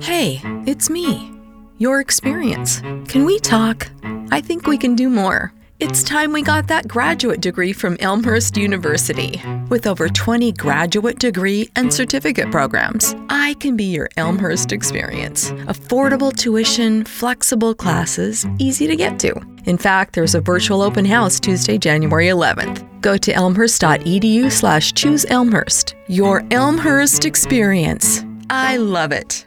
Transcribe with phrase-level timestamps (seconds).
[0.00, 1.32] Hey, it's me.
[1.78, 2.80] Your experience.
[3.06, 3.88] Can we talk?
[4.32, 5.52] I think we can do more.
[5.78, 9.40] It's time we got that graduate degree from Elmhurst University.
[9.68, 15.52] With over 20 graduate degree and certificate programs, I can be your Elmhurst experience.
[15.68, 19.32] Affordable tuition, flexible classes, easy to get to.
[19.66, 22.84] In fact, there's a virtual open house Tuesday, January 11th.
[23.00, 25.94] Go to elmhurst.edu slash choose Elmhurst.
[26.08, 28.24] Your Elmhurst experience.
[28.50, 29.46] I love it.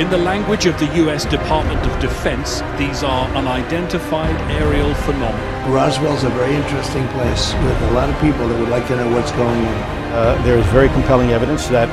[0.00, 5.70] In the language of the US Department of Defense, these are unidentified aerial phenomena.
[5.70, 9.08] Roswell's a very interesting place with a lot of people that would like to know
[9.14, 9.74] what's going on.
[10.12, 11.88] Uh, there is very compelling evidence that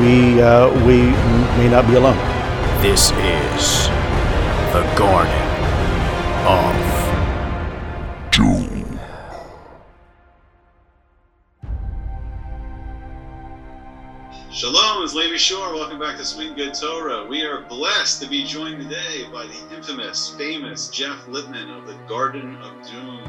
[0.00, 1.02] we, uh, we
[1.56, 2.18] may not be alone.
[2.82, 3.86] This is
[4.74, 5.46] the Garden
[6.50, 6.95] of
[15.06, 15.72] It's Levi Shore.
[15.72, 17.24] Welcome back to Sweet and Good Torah.
[17.28, 21.94] We are blessed to be joined today by the infamous, famous Jeff Lippman of the
[22.08, 23.20] Garden of Doom.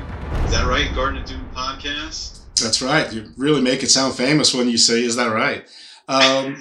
[0.45, 0.91] Is that right?
[0.95, 2.39] Garden of Doom podcast?
[2.59, 3.13] That's right.
[3.13, 5.69] You really make it sound famous when you say, "Is that right?"
[6.07, 6.57] Um,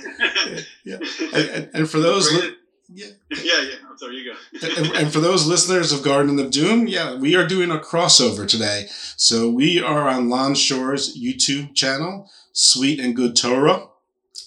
[0.84, 0.98] yeah.
[1.32, 2.54] And, and, for those, li-
[2.92, 3.74] yeah, yeah, yeah.
[3.88, 4.66] I'm sorry, you go.
[4.76, 8.46] and, and, for those listeners of Garden of Doom, yeah, we are doing a crossover
[8.46, 8.88] today.
[9.16, 13.88] So we are on Lon Shore's YouTube channel, Sweet and Good Torah.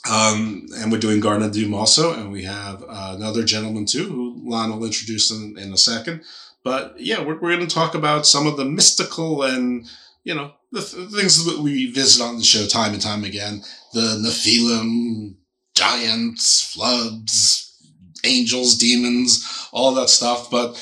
[0.10, 4.06] Um, and we're doing Garden of Doom also, and we have uh, another gentleman too,
[4.06, 6.22] who Lon will introduce in, in a second.
[6.64, 9.88] But yeah, we're, we're going to talk about some of the mystical and
[10.24, 13.64] you know the th- things that we visit on the show time and time again
[13.94, 15.36] the Nephilim,
[15.74, 17.74] giants, floods,
[18.24, 20.52] angels, demons, all that stuff.
[20.52, 20.78] But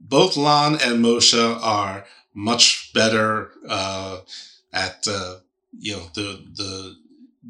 [0.00, 4.20] both Lon and Moshe are much better uh,
[4.72, 5.36] at uh,
[5.78, 6.96] you know the the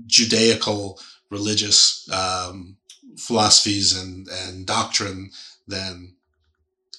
[0.06, 2.76] Judaical religious um,
[3.16, 5.30] philosophies and and doctrine
[5.66, 6.14] than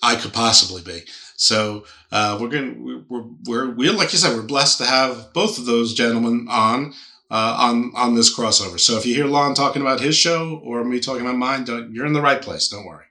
[0.01, 1.03] I could possibly be.
[1.35, 5.57] So uh, we're going we're, we're we're like you said we're blessed to have both
[5.57, 6.93] of those gentlemen on
[7.29, 8.79] uh, on on this crossover.
[8.79, 12.05] So if you hear Lon talking about his show or me talking about mine, you're
[12.05, 12.67] in the right place.
[12.67, 13.05] Don't worry.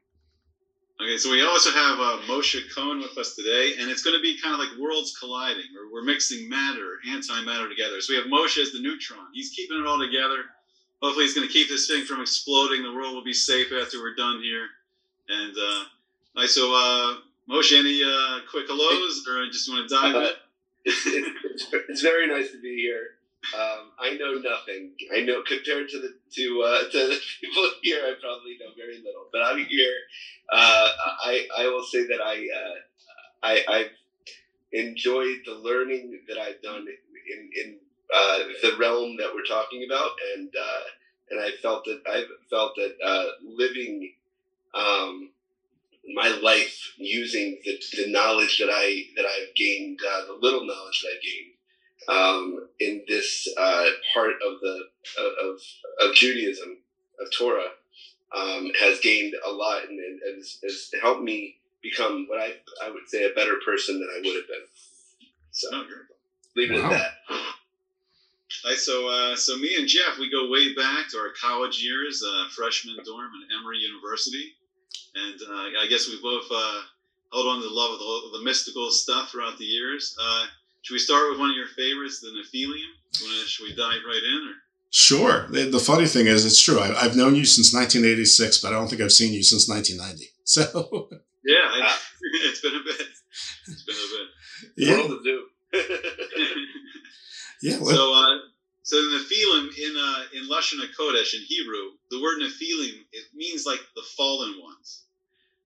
[1.02, 4.20] Okay, so we also have uh, Moshe Cohen with us today, and it's going to
[4.20, 5.64] be kind of like worlds colliding.
[5.74, 8.02] We're, we're mixing matter, antimatter together.
[8.02, 9.28] So we have Moshe as the neutron.
[9.32, 10.44] He's keeping it all together.
[11.00, 12.82] Hopefully, he's going to keep this thing from exploding.
[12.82, 14.66] The world will be safe after we're done here.
[15.30, 15.84] And uh,
[16.36, 17.16] all right, so uh,
[17.48, 20.28] Moshe, any uh, quick hellos, or I just want to dive in?
[20.84, 23.16] it's, it's very nice to be here.
[23.54, 24.92] Um, I know nothing.
[25.14, 28.98] I know compared to the to uh, to the people here, I probably know very
[28.98, 29.28] little.
[29.32, 29.94] But I'm here.
[30.50, 30.88] Uh,
[31.24, 32.74] I I will say that I uh,
[33.42, 33.90] I I've
[34.72, 37.78] enjoyed the learning that I've done in in
[38.14, 40.82] uh, the realm that we're talking about, and uh,
[41.30, 44.12] and I felt that I felt that uh, living.
[44.74, 45.30] Um,
[46.14, 51.10] my life using the, the knowledge that I that I've gained, the little knowledge that
[51.16, 51.49] I've gained,
[52.08, 54.80] um, in this uh, part of the
[55.18, 55.60] of,
[56.10, 56.78] of Judaism
[57.20, 57.70] of Torah
[58.36, 62.52] um, has gained a lot and, and, and has, has helped me become what I
[62.84, 64.66] I would say a better person than I would have been.
[65.52, 65.68] So
[66.56, 66.86] leave it Wow.
[66.86, 67.12] at that.
[68.64, 71.82] All right, so uh, so me and Jeff, we go way back to our college
[71.82, 74.52] years, uh, freshman dorm at Emory University,
[75.14, 76.80] and uh, I guess we both uh,
[77.32, 80.14] held on to the love of the, the mystical stuff throughout the years.
[80.82, 82.90] Should we start with one of your favorites, the Nephilium?
[83.22, 84.48] Wanna- Should we dive right in?
[84.48, 84.54] Or?
[84.92, 85.46] Sure.
[85.50, 86.80] The, the funny thing is, it's true.
[86.80, 90.26] I, I've known you since 1986, but I don't think I've seen you since 1990.
[90.50, 91.08] So,
[91.44, 91.96] Yeah, I,
[92.50, 93.06] it's been a bit.
[93.68, 94.28] It's been a bit.
[94.76, 95.44] yeah, World of Doom.
[97.62, 97.76] yeah.
[97.78, 98.38] let- So, uh,
[98.82, 103.64] so the Nephilim in uh, in Lashon Hakodesh in Hebrew, the word Nephilim it means
[103.64, 105.04] like the fallen ones.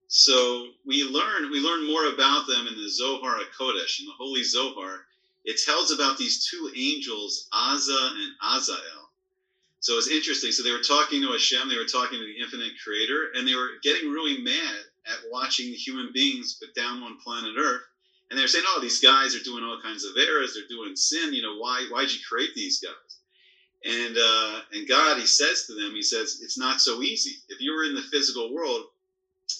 [0.08, 4.44] So we learn we learn more about them in the Zohar Kodesh, in the Holy
[4.44, 5.06] Zohar.
[5.44, 9.10] It tells about these two angels, Azza and Azael.
[9.80, 10.50] So it's interesting.
[10.52, 13.54] So they were talking to Hashem, they were talking to the infinite creator, and they
[13.54, 17.82] were getting really mad at watching the human beings put down on planet Earth.
[18.30, 20.54] And they're saying, "Oh, these guys are doing all kinds of errors.
[20.54, 21.34] They're doing sin.
[21.34, 21.86] You know, why?
[21.90, 23.18] Why'd you create these guys?"
[23.84, 27.36] And uh, and God, He says to them, He says, "It's not so easy.
[27.50, 28.86] If you were in the physical world,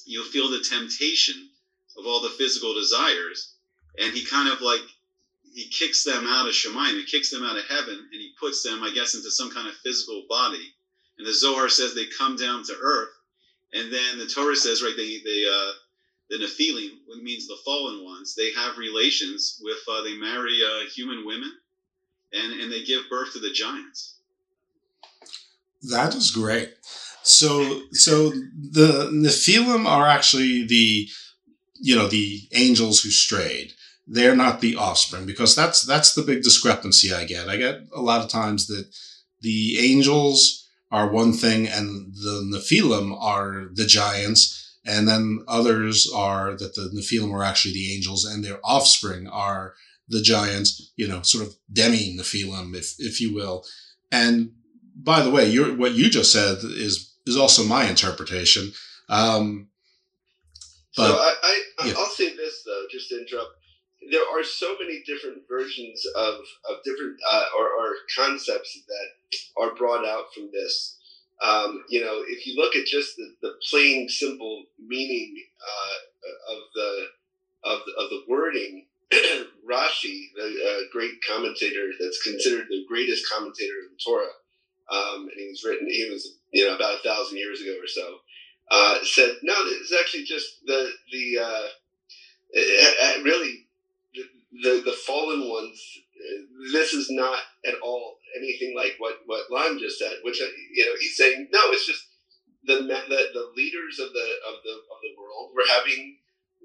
[0.07, 1.49] you'll feel the temptation
[1.97, 3.55] of all the physical desires."
[3.99, 4.83] And He kind of like
[5.53, 6.99] He kicks them out of Shemayim.
[6.99, 9.69] He kicks them out of heaven, and He puts them, I guess, into some kind
[9.69, 10.75] of physical body.
[11.19, 13.11] And the Zohar says they come down to earth,
[13.73, 15.73] and then the Torah says, right, they they uh,
[16.31, 20.89] the Nephilim, what means the fallen ones, they have relations with, uh, they marry uh,
[20.91, 21.53] human women,
[22.33, 24.17] and, and they give birth to the giants.
[25.83, 26.75] That is great.
[27.25, 31.09] So, so the Nephilim are actually the,
[31.81, 33.73] you know, the angels who strayed.
[34.07, 37.49] They're not the offspring because that's that's the big discrepancy I get.
[37.49, 38.95] I get a lot of times that
[39.41, 46.55] the angels are one thing and the Nephilim are the giants, and then others are
[46.55, 49.73] that the Nephilim are actually the angels and their offspring are
[50.07, 50.93] the giants.
[50.97, 53.65] You know, sort of demi Nephilim, if if you will.
[54.13, 54.53] And
[54.95, 58.73] by the way, what you just said is is also my interpretation.
[59.09, 59.69] Um,
[60.97, 61.95] but so I, I yeah.
[61.99, 63.51] I'll say this though, just to interrupt.
[64.11, 66.35] There are so many different versions of
[66.71, 70.99] of different uh, or, or concepts that are brought out from this.
[71.43, 76.59] Um, you know, if you look at just the, the plain, simple meaning uh, of
[76.75, 77.07] the
[77.65, 78.87] of the, of the wording,
[79.69, 84.27] Rashi, the uh, great commentator that's considered the greatest commentator of the Torah,
[84.91, 85.89] um, and he was written.
[85.89, 88.19] He was you know about a thousand years ago or so.
[88.71, 91.69] Uh, said no, it's actually just the the uh,
[93.23, 93.67] really
[94.15, 94.23] the,
[94.63, 95.99] the the fallen ones.
[96.73, 100.15] This is not at all anything like what what Lon just said.
[100.23, 102.07] Which uh, you know he's saying no, it's just
[102.65, 106.19] the the, the leaders of the of the of the world were having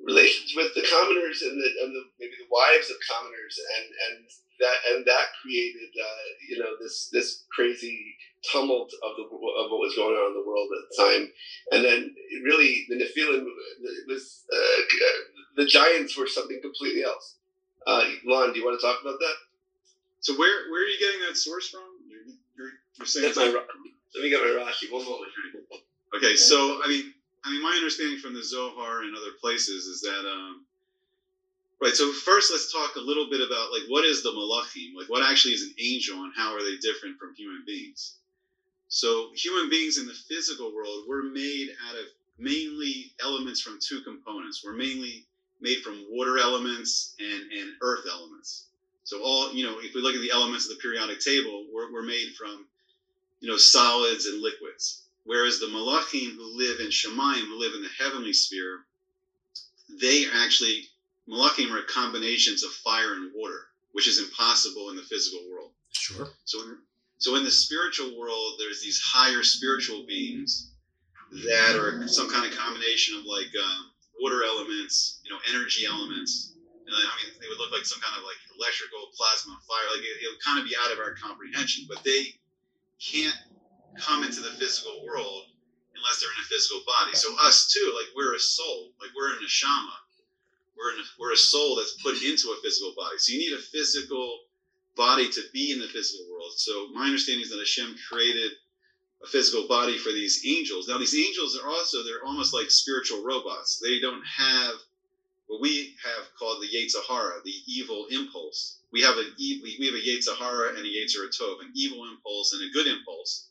[0.04, 4.26] relations with the commoners and the, and the maybe the wives of commoners and and
[4.60, 9.84] that and that created uh, you know this this crazy tumult of the of what
[9.84, 11.24] was going on in the world at the time
[11.72, 13.44] and then really the Nephilim
[14.08, 14.82] was uh,
[15.56, 17.36] the giants were something completely else.
[17.86, 19.36] Uh, Lon, do you want to talk about that?
[20.22, 21.84] So where where are you getting that source from?
[22.08, 23.46] You're, you're, you're saying That's my
[24.16, 24.92] let me get my Rashi.
[24.92, 25.32] One moment.
[26.16, 27.14] Okay, so I mean,
[27.44, 30.66] I mean, my understanding from the Zohar and other places is that, um,
[31.82, 31.94] right.
[31.94, 35.30] So first, let's talk a little bit about like what is the malachim, like what
[35.30, 38.16] actually is an angel, and how are they different from human beings?
[38.90, 42.06] So human beings in the physical world were made out of
[42.38, 44.64] mainly elements from two components.
[44.64, 45.26] We're mainly
[45.62, 48.66] made from water elements and and earth elements.
[49.04, 51.92] So all you know, if we look at the elements of the periodic table, we're,
[51.92, 52.66] we're made from
[53.40, 55.04] you know solids and liquids.
[55.24, 58.86] Whereas the malachim who live in Shemayim, who live in the heavenly sphere,
[60.02, 60.86] they are actually
[61.30, 65.72] malachim are combinations of fire and water, which is impossible in the physical world.
[65.92, 66.30] Sure.
[66.46, 66.78] So, in,
[67.18, 70.72] so in the spiritual world, there's these higher spiritual beings
[71.32, 76.54] that are some kind of combination of like um, water elements, you know, energy elements.
[76.86, 79.88] And I mean, they would look like some kind of like electrical plasma fire.
[79.94, 82.34] Like it, it would kind of be out of our comprehension, but they
[82.98, 83.38] can't
[83.98, 85.46] come into the physical world
[85.96, 87.16] unless they're in a physical body.
[87.16, 89.98] So us too, like we're a soul, like we're a neshama.
[90.78, 93.18] We're in a, we're a soul that's put into a physical body.
[93.18, 94.40] So you need a physical
[94.96, 96.54] body to be in the physical world.
[96.56, 98.52] So my understanding is that Hashem created
[99.22, 100.88] a physical body for these angels.
[100.88, 103.80] Now these angels are also they're almost like spiritual robots.
[103.80, 104.76] They don't have
[105.48, 108.80] what we have called the Yetzer Hara, the evil impulse.
[108.92, 112.08] We have an we we have a Yetzer Hara and a Yetzirah Tov, an evil
[112.08, 113.49] impulse and a good impulse.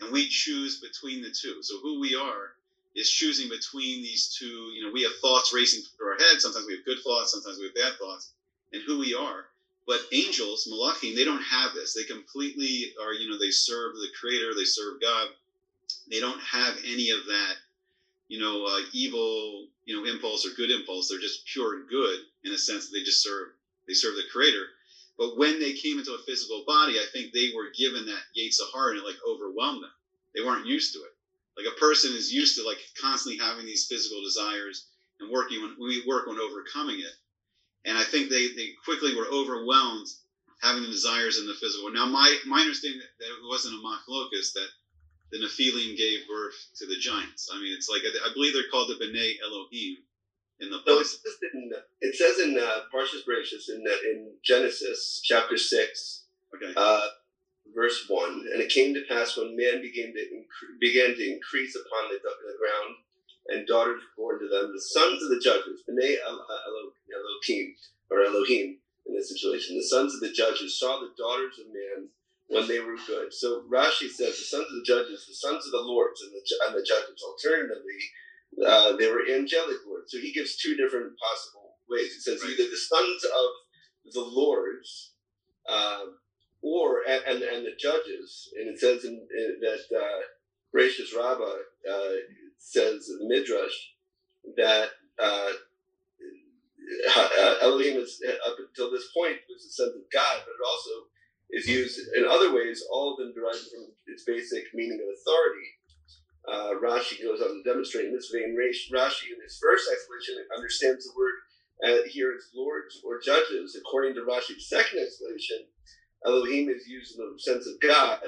[0.00, 1.62] And we choose between the two.
[1.62, 2.54] So who we are
[2.94, 4.70] is choosing between these two.
[4.74, 6.40] You know, we have thoughts racing through our head.
[6.40, 7.32] Sometimes we have good thoughts.
[7.32, 8.30] Sometimes we have bad thoughts,
[8.72, 9.46] and who we are.
[9.86, 11.94] But angels, malachim, they don't have this.
[11.94, 13.12] They completely are.
[13.12, 14.54] You know, they serve the Creator.
[14.56, 15.28] They serve God.
[16.10, 17.54] They don't have any of that.
[18.28, 19.66] You know, uh, evil.
[19.84, 21.08] You know, impulse or good impulse.
[21.08, 23.48] They're just pure and good in a sense that they just serve.
[23.88, 24.66] They serve the Creator.
[25.20, 28.64] But when they came into a physical body, I think they were given that Yetzer
[28.72, 29.92] Hara and it like overwhelmed them.
[30.34, 31.12] They weren't used to it.
[31.58, 34.88] Like a person is used to like constantly having these physical desires
[35.20, 37.12] and working on we work on overcoming it.
[37.84, 40.08] And I think they, they quickly were overwhelmed
[40.62, 41.92] having the desires in the physical.
[41.92, 44.68] Now my my understanding that it wasn't a machlokes that
[45.32, 47.50] the Nephilim gave birth to the giants.
[47.52, 49.98] I mean, it's like I believe they're called the Bnei Elohim
[50.60, 55.20] in the so it says in, it says in uh, Parshas in uh, in Genesis
[55.24, 56.24] chapter six,
[56.54, 56.72] okay.
[56.76, 57.06] uh,
[57.74, 61.74] verse one, and it came to pass when man began to incre- began to increase
[61.76, 62.96] upon the, the ground,
[63.48, 67.74] and daughters were born to them, the sons of the judges, Bnei Elohim
[68.10, 72.08] or Elohim in this situation, the sons of the judges saw the daughters of man
[72.48, 73.32] when they were good.
[73.32, 76.42] So Rashi says the sons of the judges, the sons of the lords, and the
[76.66, 77.22] and the judges.
[77.22, 77.98] Alternatively,
[78.66, 80.12] uh, they were angelic lords.
[80.12, 82.14] So he gives two different possible ways.
[82.14, 82.52] He says right.
[82.52, 85.12] either the sons of the lords,
[85.68, 86.04] uh,
[86.62, 90.20] or and, and, the judges, and it says in, in that uh,
[90.74, 91.56] Bereishis Rabbah
[91.90, 92.12] uh,
[92.58, 93.72] says in the Midrash
[94.56, 95.52] that uh,
[97.16, 100.90] uh, Elohim is up until this point was the son of God, but it also
[101.50, 105.66] is used in other ways, all of them derived from its basic meaning of authority.
[106.50, 108.56] Uh, Rashi goes on to demonstrate in this vein.
[108.58, 111.34] Rashi, in his first explanation, understands the word
[111.84, 113.76] uh, here as lords or judges.
[113.78, 115.66] According to Rashi's second explanation,
[116.26, 118.18] Elohim is used in the sense of God,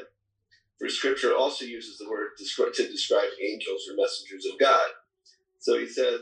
[0.79, 4.89] for Scripture also uses the word to describe angels or messengers of God.
[5.59, 6.21] So he says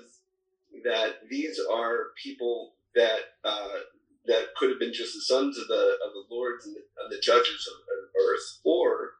[0.84, 3.78] that these are people that uh,
[4.26, 7.12] that could have been just the sons of the of the lords and the, and
[7.12, 9.10] the judges of, of, earth, or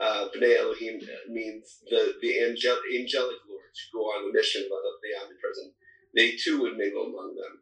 [0.00, 4.70] uh, Bnei Elohim means the the angel, angelic lords who go on the mission of
[4.70, 5.72] the omnipresent.
[6.14, 7.60] They too would mingle among them.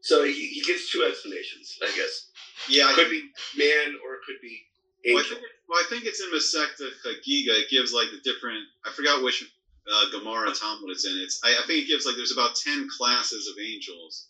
[0.00, 2.30] So he, he gives two explanations, I guess.
[2.68, 4.62] Yeah, it could be man or it could be
[5.04, 5.14] angel.
[5.14, 7.60] Well, I think, well, I think it's in Masechta Chagiga.
[7.60, 8.64] It gives like the different.
[8.84, 9.44] I forgot which
[9.92, 11.18] uh, Gemara Talmud it's in.
[11.18, 14.28] It's I, I, think it gives like there's about ten classes of angels,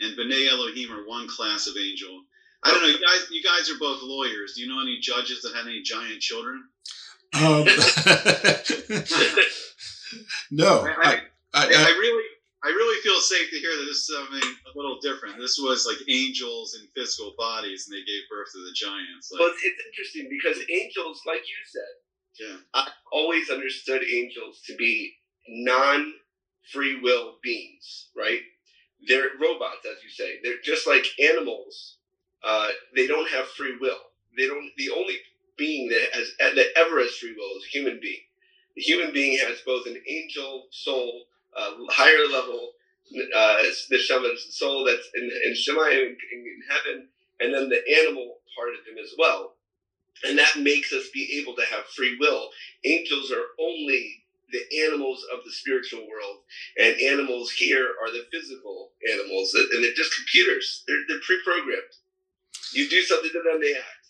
[0.00, 2.24] and Bnei Elohim are one class of angel.
[2.64, 2.88] I don't know.
[2.88, 4.54] You guys, you guys are both lawyers.
[4.54, 6.64] Do you know any judges that had any giant children?
[7.34, 7.64] Um,
[10.50, 11.22] no, I,
[11.54, 12.24] I, I, I really
[12.64, 15.36] I really feel safe to hear that this is something a little different.
[15.38, 19.32] This was like angels in physical bodies, and they gave birth to the giants.
[19.32, 21.92] Like, well, it's interesting because angels, like you said,
[22.38, 25.12] yeah, I always understood angels to be
[25.48, 28.40] non-free will beings, right?
[29.08, 30.38] They're robots, as you say.
[30.44, 31.96] They're just like animals.
[32.44, 33.98] Uh, they don't have free will.
[34.36, 34.70] They don't.
[34.76, 35.16] The only
[35.56, 38.20] being that has that ever has free will is a human being.
[38.76, 41.24] The human being has both an angel soul
[41.56, 42.72] uh, higher level
[43.36, 47.08] uh, the shaman's soul that's in, in Shemayim in, in heaven,
[47.40, 49.54] and then the animal part of him as well.
[50.24, 52.48] And that makes us be able to have free will.
[52.84, 54.22] Angels are only
[54.52, 56.38] the animals of the spiritual world,
[56.78, 60.84] and animals here are the physical animals, and they're just computers.
[60.86, 61.92] They're, they're pre-programmed.
[62.74, 64.02] You do something to them, they act.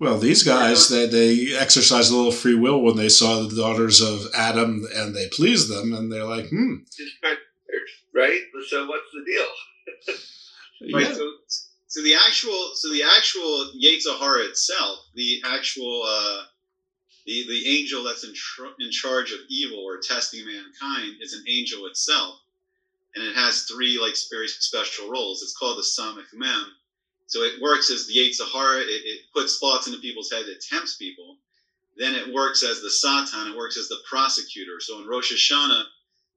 [0.00, 4.00] Well, these guys, they, they exercised a little free will when they saw the daughters
[4.00, 6.76] of Adam and they pleased them, and they're like, hmm.
[8.14, 8.40] Right?
[8.68, 10.94] So what's the deal?
[10.94, 11.14] right.
[11.14, 11.32] So,
[11.86, 16.44] so the actual, so the actual Yetzer Hara itself, the actual, uh,
[17.26, 21.44] the the angel that's in, tr- in charge of evil or testing mankind is an
[21.46, 22.40] angel itself,
[23.14, 25.42] and it has three like very special roles.
[25.42, 26.72] It's called the Samech Mem
[27.30, 30.64] so it works as the Yetzer Hara, it, it puts thoughts into people's head, it
[30.68, 31.38] tempts people.
[31.96, 34.80] Then it works as the Satan, it works as the prosecutor.
[34.80, 35.84] So in Rosh Hashanah,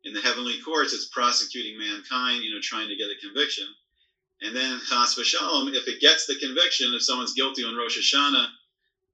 [0.03, 3.65] in the heavenly courts, it's prosecuting mankind, you know, trying to get a conviction.
[4.41, 8.45] And then Chas v'shalom, if it gets the conviction, if someone's guilty on Rosh Hashanah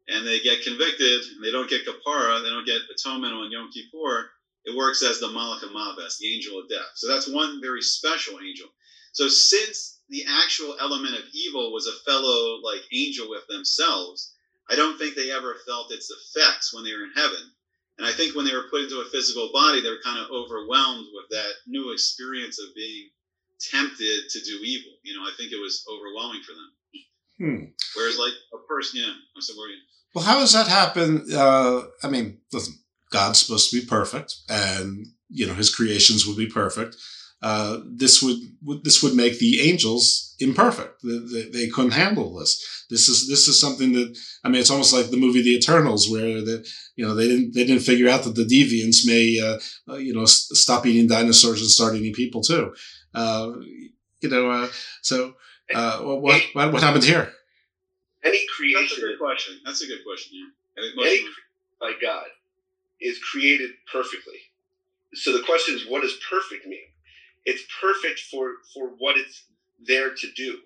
[0.09, 3.71] and they get convicted and they don't get kapara, they don't get atonement on Yom
[3.71, 4.31] Kippur,
[4.65, 6.91] it works as the Malach Mabes, the angel of death.
[6.95, 8.67] So that's one very special angel.
[9.13, 14.34] So since the actual element of evil was a fellow like angel with themselves,
[14.70, 17.51] I don't think they ever felt its effects when they were in heaven.
[17.98, 20.32] And I think when they were put into a physical body, they were kind of
[20.32, 23.10] overwhelmed with that new experience of being
[23.60, 24.94] tempted to do evil.
[25.04, 26.72] You know, I think it was overwhelming for them.
[27.39, 27.66] Hmm.
[27.96, 29.75] Whereas, like a person, yeah, I'm sorry.
[30.13, 31.25] Well, how does that happen?
[31.34, 32.80] Uh, I mean, listen,
[33.12, 36.98] God's supposed to be perfect, and you know His creations would be perfect.
[37.41, 41.01] Uh, this would, would this would make the angels imperfect.
[41.03, 42.86] They, they, they, couldn't handle this.
[42.89, 46.10] This is this is something that I mean, it's almost like the movie The Eternals,
[46.10, 46.67] where the
[46.98, 49.60] you know they didn't they didn't figure out that the deviants may uh,
[49.93, 52.74] uh, you know s- stop eating dinosaurs and start eating people too.
[53.13, 53.53] Uh,
[54.19, 54.67] you know, uh,
[55.01, 55.36] so
[55.74, 57.31] uh, what, what what happened here?
[58.24, 58.81] Any creation.
[58.81, 59.60] That's a good question.
[59.65, 60.38] That's a good question.
[60.77, 61.05] Yeah.
[61.05, 61.25] Any
[61.79, 62.25] by God
[63.00, 64.39] is created perfectly.
[65.13, 66.88] So the question is, what does perfect mean?
[67.46, 69.46] It's perfect for for what it's
[69.86, 70.60] there to do.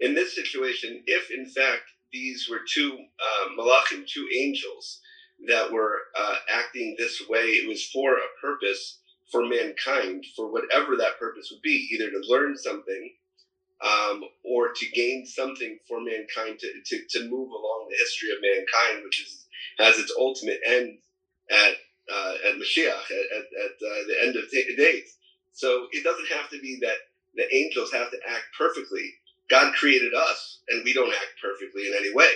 [0.00, 1.82] In this situation, if in fact
[2.12, 5.00] these were two uh, malachim, two angels
[5.46, 8.98] that were uh, acting this way, it was for a purpose
[9.30, 13.12] for mankind, for whatever that purpose would be, either to learn something
[13.80, 18.38] um, or to gain something for mankind to, to, to move along the history of
[18.42, 19.44] mankind, which is
[19.78, 20.98] has its ultimate end
[21.50, 21.74] at
[22.12, 25.17] uh, at Mashiach, at, at, at uh, the end of days.
[25.58, 26.94] So it doesn't have to be that
[27.34, 29.12] the angels have to act perfectly.
[29.50, 32.30] God created us, and we don't act perfectly in any way.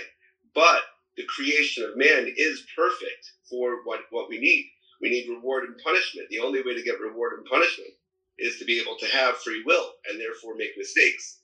[0.53, 0.81] But
[1.15, 4.65] the creation of man is perfect for what, what we need.
[4.99, 6.27] We need reward and punishment.
[6.29, 7.91] The only way to get reward and punishment
[8.39, 11.39] is to be able to have free will and therefore make mistakes.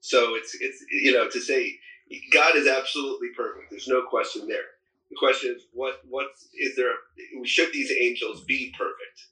[0.00, 1.78] So it's it's you know to say
[2.32, 3.70] God is absolutely perfect.
[3.70, 4.68] There's no question there.
[5.10, 6.92] The question is what what is there?
[7.44, 9.26] Should these angels be perfect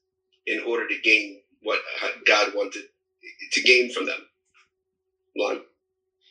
[0.47, 1.81] in order to gain what
[2.27, 2.85] God wanted
[3.53, 4.19] to gain from them?
[5.37, 5.61] Lon.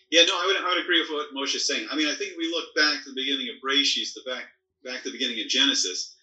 [0.10, 1.88] Yeah, no, I would, I would agree with what Moshe is saying.
[1.90, 4.46] I mean, I think we look back to the beginning of Bereshit, the back
[4.84, 6.16] back to the beginning of Genesis,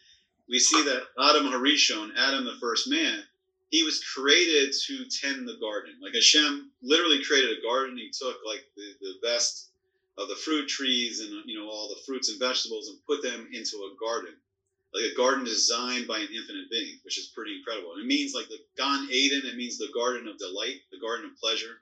[0.49, 3.23] we see that Adam Harishon, Adam the first man,
[3.71, 5.95] he was created to tend the garden.
[6.00, 7.99] Like Hashem literally created a garden.
[7.99, 9.69] He took like the, the best
[10.17, 13.49] of the fruit trees and you know all the fruits and vegetables and put them
[13.53, 14.35] into a garden.
[14.95, 17.92] Like a garden designed by an infinite being, which is pretty incredible.
[17.92, 21.26] And it means like the Gan Eden, it means the garden of delight, the garden
[21.26, 21.80] of pleasure.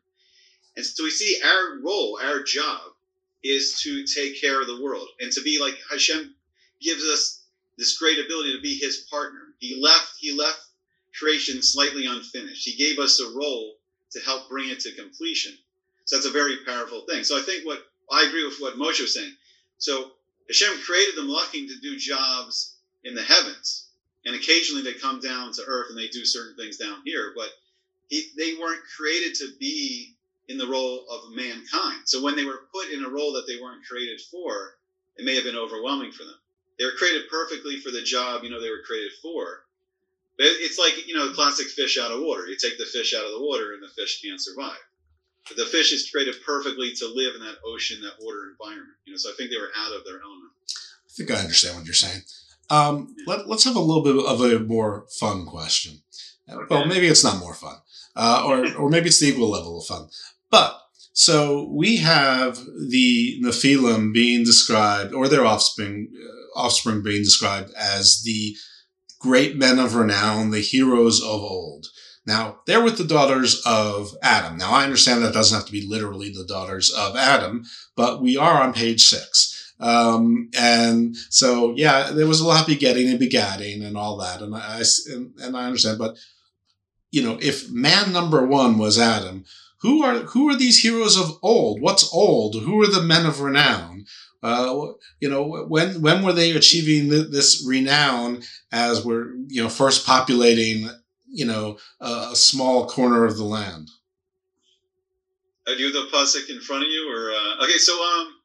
[0.76, 2.80] And so we see our role, our job
[3.44, 6.34] is to take care of the world and to be like Hashem
[6.80, 7.42] gives us
[7.78, 9.54] this great ability to be his partner.
[9.58, 10.60] He left, he left
[11.18, 12.64] creation slightly unfinished.
[12.64, 13.76] He gave us a role
[14.12, 15.52] to help bring it to completion.
[16.04, 17.24] So that's a very powerful thing.
[17.24, 19.34] So I think what I agree with what Moshe was saying.
[19.78, 20.12] So
[20.48, 22.75] Hashem created the Malachim to do jobs
[23.06, 23.86] in the heavens,
[24.24, 27.48] and occasionally they come down to earth and they do certain things down here, but
[28.08, 30.14] he, they weren't created to be
[30.48, 32.02] in the role of mankind.
[32.04, 34.76] So when they were put in a role that they weren't created for,
[35.16, 36.34] it may have been overwhelming for them.
[36.78, 39.62] They were created perfectly for the job, you know, they were created for.
[40.36, 42.46] But it's like, you know, classic fish out of water.
[42.46, 44.76] You take the fish out of the water and the fish can't survive.
[45.48, 48.98] But the fish is created perfectly to live in that ocean, that water environment.
[49.04, 50.52] You know, so I think they were out of their element.
[50.68, 52.22] I think I understand what you're saying.
[52.70, 56.00] Um, let, us have a little bit of a more fun question.
[56.48, 56.66] Okay.
[56.68, 57.76] Well, maybe it's not more fun,
[58.14, 60.08] uh, or or maybe it's the equal level of fun.
[60.50, 60.80] But
[61.12, 68.22] so we have the Nephilim being described, or their offspring, uh, offspring being described as
[68.22, 68.54] the
[69.18, 71.86] great men of renown, the heroes of old.
[72.26, 74.58] Now, they're with the daughters of Adam.
[74.58, 77.64] Now, I understand that doesn't have to be literally the daughters of Adam,
[77.96, 79.55] but we are on page six.
[79.78, 84.40] Um, and so, yeah, there was a lot of begetting and begatting and all that.
[84.40, 86.16] And I, and, and I understand, but
[87.10, 89.44] you know, if man number one was Adam,
[89.80, 91.80] who are, who are these heroes of old?
[91.80, 92.56] What's old?
[92.56, 94.06] Who are the men of renown?
[94.42, 100.06] Uh, you know, when when were they achieving this renown as we're you know first
[100.06, 100.88] populating
[101.26, 103.90] you know a, a small corner of the land?
[105.66, 107.78] Are you the pasuk in front of you, or uh, okay?
[107.78, 108.35] So um,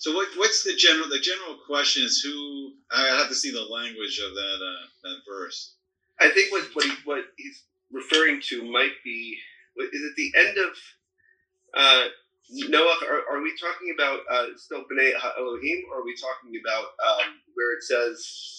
[0.00, 3.62] so what what's the general the general question is who I have to see the
[3.62, 5.74] language of that uh, that verse.
[6.18, 9.36] I think what what, he, what he's referring to might be
[9.76, 10.70] is it the end of
[11.74, 12.04] uh,
[12.50, 16.84] Noah, are, are we talking about uh, still B'nai Elohim, or are we talking about
[17.06, 18.58] um, where it says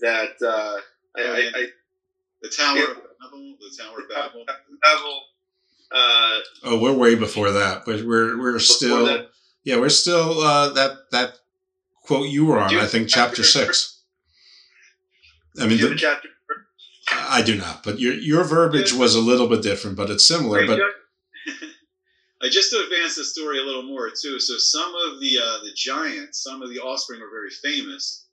[0.00, 0.80] that uh,
[1.16, 1.66] I, I, I,
[2.40, 4.44] the Tower yeah, of Babel, the Tower of Babel,
[4.82, 5.22] Babel
[5.90, 9.28] uh, oh, we're way before that, but we're we're still that.
[9.64, 11.34] Yeah, we're still uh, that that
[12.02, 12.74] quote you were on.
[12.76, 14.02] I think chapter six.
[15.60, 16.28] I mean, the, chapter.
[17.10, 20.66] I do not, but your your verbiage was a little bit different, but it's similar.
[20.66, 20.80] But
[22.42, 24.38] I just to advance the story a little more too.
[24.40, 28.26] So some of the uh, the giants, some of the offspring were very famous.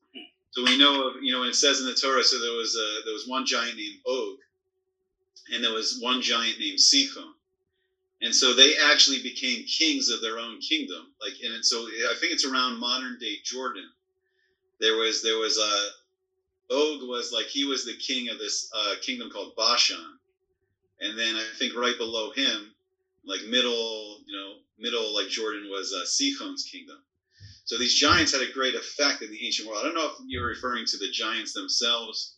[0.52, 2.76] So we know of you know when it says in the Torah, so there was
[2.76, 4.38] a, there was one giant named Og,
[5.54, 7.32] and there was one giant named Sichon,
[8.26, 11.14] and so they actually became kings of their own kingdom.
[11.22, 13.88] Like and so I think it's around modern day Jordan.
[14.82, 18.96] there was there was a Og was like he was the king of this uh,
[19.02, 20.18] kingdom called Bashan,
[21.02, 22.74] and then I think right below him,
[23.26, 26.04] like middle, you know, middle like Jordan was uh,
[26.72, 26.98] kingdom.
[27.66, 29.82] So these giants had a great effect in the ancient world.
[29.82, 32.38] I don't know if you're referring to the giants themselves,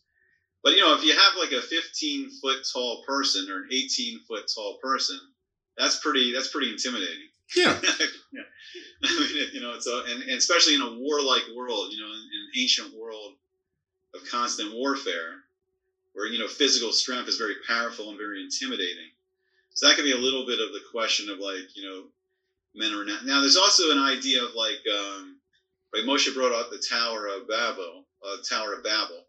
[0.62, 4.20] but you know, if you have like a 15 foot tall person or an 18
[4.28, 5.18] foot tall person,
[5.78, 7.28] that's pretty that's pretty intimidating.
[7.56, 7.78] Yeah.
[8.32, 8.42] yeah.
[9.02, 12.12] I mean, you know, it's a, and, and especially in a warlike world, you know,
[12.12, 13.32] in, an ancient world
[14.14, 15.36] of constant warfare,
[16.12, 19.10] where you know physical strength is very powerful and very intimidating.
[19.78, 22.02] So that could be a little bit of the question of like, you know,
[22.74, 23.24] men are not.
[23.24, 25.38] Now, there's also an idea of like, um,
[25.94, 26.04] right?
[26.04, 29.22] Moshe brought up the Tower of Babel, uh, Tower of Babel,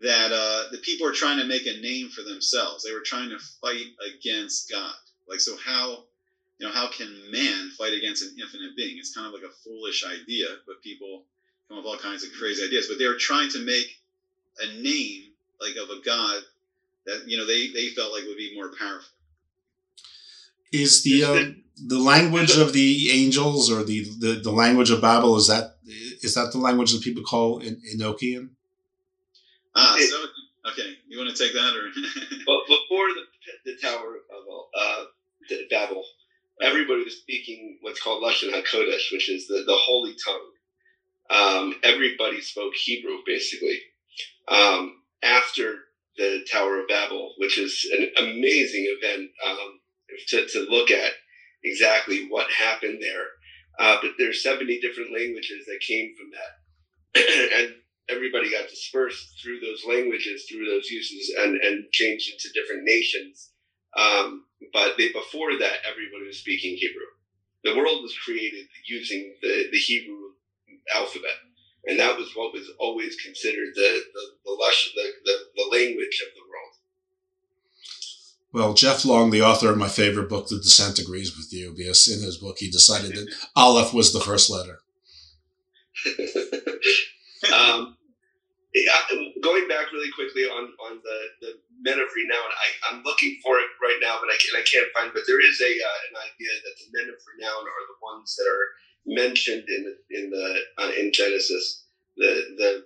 [0.00, 2.84] that uh, the people are trying to make a name for themselves.
[2.84, 4.94] They were trying to fight against God.
[5.28, 6.04] Like, so how,
[6.58, 8.96] you know, how can man fight against an infinite being?
[8.98, 11.24] It's kind of like a foolish idea, but people
[11.68, 12.86] come up with all kinds of crazy ideas.
[12.88, 13.86] But they were trying to make
[14.60, 16.42] a name like of a God
[17.06, 19.08] that you know they they felt like would be more powerful.
[20.72, 21.44] Is the uh,
[21.76, 26.34] the language of the angels or the, the, the language of Babel is that is
[26.34, 28.50] that the language that people call Enochian?
[29.74, 30.26] Ah, so,
[30.70, 30.96] okay.
[31.06, 31.84] You want to take that or?
[32.46, 33.24] well, before the
[33.64, 34.42] the Tower of
[34.74, 35.04] uh,
[35.70, 36.04] Babel,
[36.62, 40.50] everybody was speaking what's called Lashon Hakodesh, which is the, the holy tongue.
[41.28, 43.80] Um, everybody spoke Hebrew basically.
[44.48, 45.76] Um, after
[46.16, 49.80] the Tower of Babel, which is an amazing event um,
[50.28, 51.12] to, to look at
[51.64, 53.26] exactly what happened there.
[53.78, 56.66] Uh, but there's 70 different languages that came from that.
[57.58, 57.74] and
[58.08, 63.50] everybody got dispersed through those languages, through those uses, and, and changed into different nations.
[63.96, 67.06] Um, but they, before that, everybody was speaking Hebrew.
[67.64, 70.32] The world was created using the, the Hebrew
[70.94, 71.30] alphabet.
[71.86, 76.22] And that was what was always considered the, the, the, lush, the, the, the language
[76.26, 76.74] of the world.
[78.52, 82.08] Well, Jeff Long, the author of my favorite book, The Descent, agrees with you because
[82.08, 84.78] in his book he decided that Aleph was the first letter.
[87.54, 87.96] um,
[89.42, 93.56] going back really quickly on, on the, the men of renown, I, I'm looking for
[93.58, 95.12] it right now, but I, can, I can't find.
[95.14, 98.36] But there is a uh, an idea that the men of renown are the ones
[98.36, 98.66] that are
[99.06, 101.84] mentioned in in the uh, in Genesis.
[102.16, 102.84] The the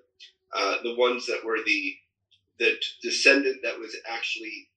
[0.54, 1.94] uh, the ones that were the
[2.58, 4.68] the descendant that was actually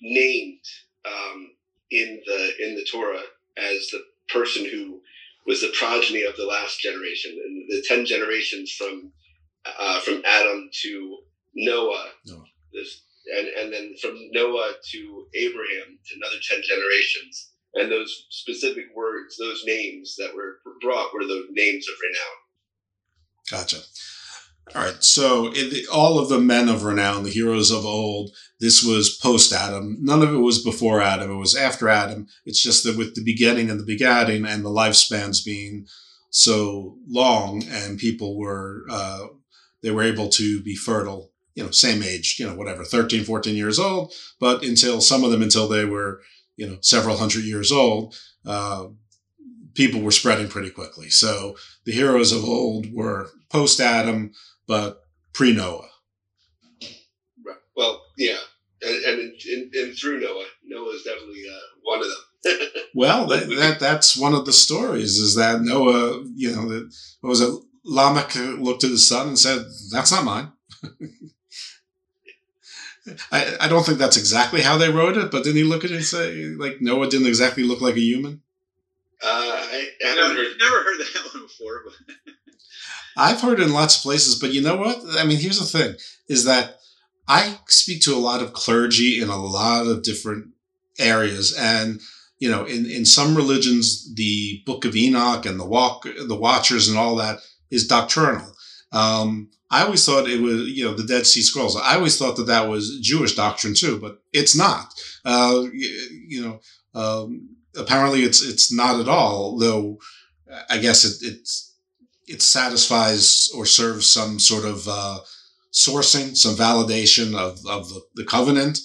[0.00, 0.64] named
[1.06, 1.52] um,
[1.90, 3.22] in the in the Torah
[3.56, 5.00] as the person who
[5.46, 9.12] was the progeny of the last generation and the ten generations from
[9.78, 11.18] uh, from Adam to
[11.54, 12.08] Noah.
[12.26, 12.44] Noah.
[12.72, 13.02] This,
[13.36, 17.52] and, and then from Noah to Abraham to another 10 generations.
[17.74, 22.36] And those specific words, those names that were brought were the names of renown.
[23.50, 23.78] Gotcha.
[24.74, 25.02] All right.
[25.02, 29.52] So the, all of the men of renown, the heroes of old, this was post
[29.52, 29.98] Adam.
[30.00, 31.30] None of it was before Adam.
[31.30, 32.26] It was after Adam.
[32.44, 35.86] It's just that with the beginning and the begetting and the lifespans being
[36.30, 39.26] so long, and people were uh,
[39.86, 41.30] they were able to be fertile.
[41.54, 42.36] You know, same age.
[42.38, 44.12] You know, whatever, 13, 14 years old.
[44.38, 46.20] But until some of them until they were
[46.56, 48.18] you know several hundred years old.
[48.44, 48.88] Uh,
[49.74, 51.10] people were spreading pretty quickly.
[51.10, 54.32] So the heroes of old were post Adam,
[54.66, 55.88] but pre Noah.
[57.44, 57.56] Right.
[57.76, 58.38] Well, yeah,
[58.82, 62.68] and, and, in, in, through Noah, Noah is definitely uh, one of them.
[62.94, 67.30] well, that, that, that's one of the stories is that Noah, you know, that what
[67.30, 67.52] was it?
[67.86, 70.52] Lamech looked at his son and said, "That's not mine."
[73.30, 75.90] I, I don't think that's exactly how they wrote it, but didn't he look at
[75.90, 78.42] it and say, like, Noah didn't exactly look like a human?
[79.22, 81.82] Uh, I, I never, heard, never heard that one before.
[81.84, 82.34] But
[83.16, 85.00] I've heard it in lots of places, but you know what?
[85.18, 85.94] I mean, here's the thing:
[86.28, 86.78] is that
[87.28, 90.48] I speak to a lot of clergy in a lot of different
[90.98, 92.00] areas, and
[92.38, 96.88] you know, in in some religions, the Book of Enoch and the Walk, the Watchers,
[96.88, 97.38] and all that
[97.70, 98.52] is doctrinal.
[98.92, 101.76] Um, I always thought it was, you know, the Dead Sea Scrolls.
[101.76, 104.94] I always thought that that was Jewish doctrine too, but it's not.
[105.24, 106.60] Uh, you, you know,
[106.94, 109.58] um, apparently it's it's not at all.
[109.58, 109.98] Though
[110.70, 111.38] I guess it
[112.26, 115.18] it, satisfies or serves some sort of uh,
[115.72, 118.78] sourcing, some validation of of the, the covenant,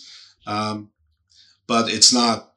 [0.47, 0.89] um,
[1.67, 2.47] but it's not.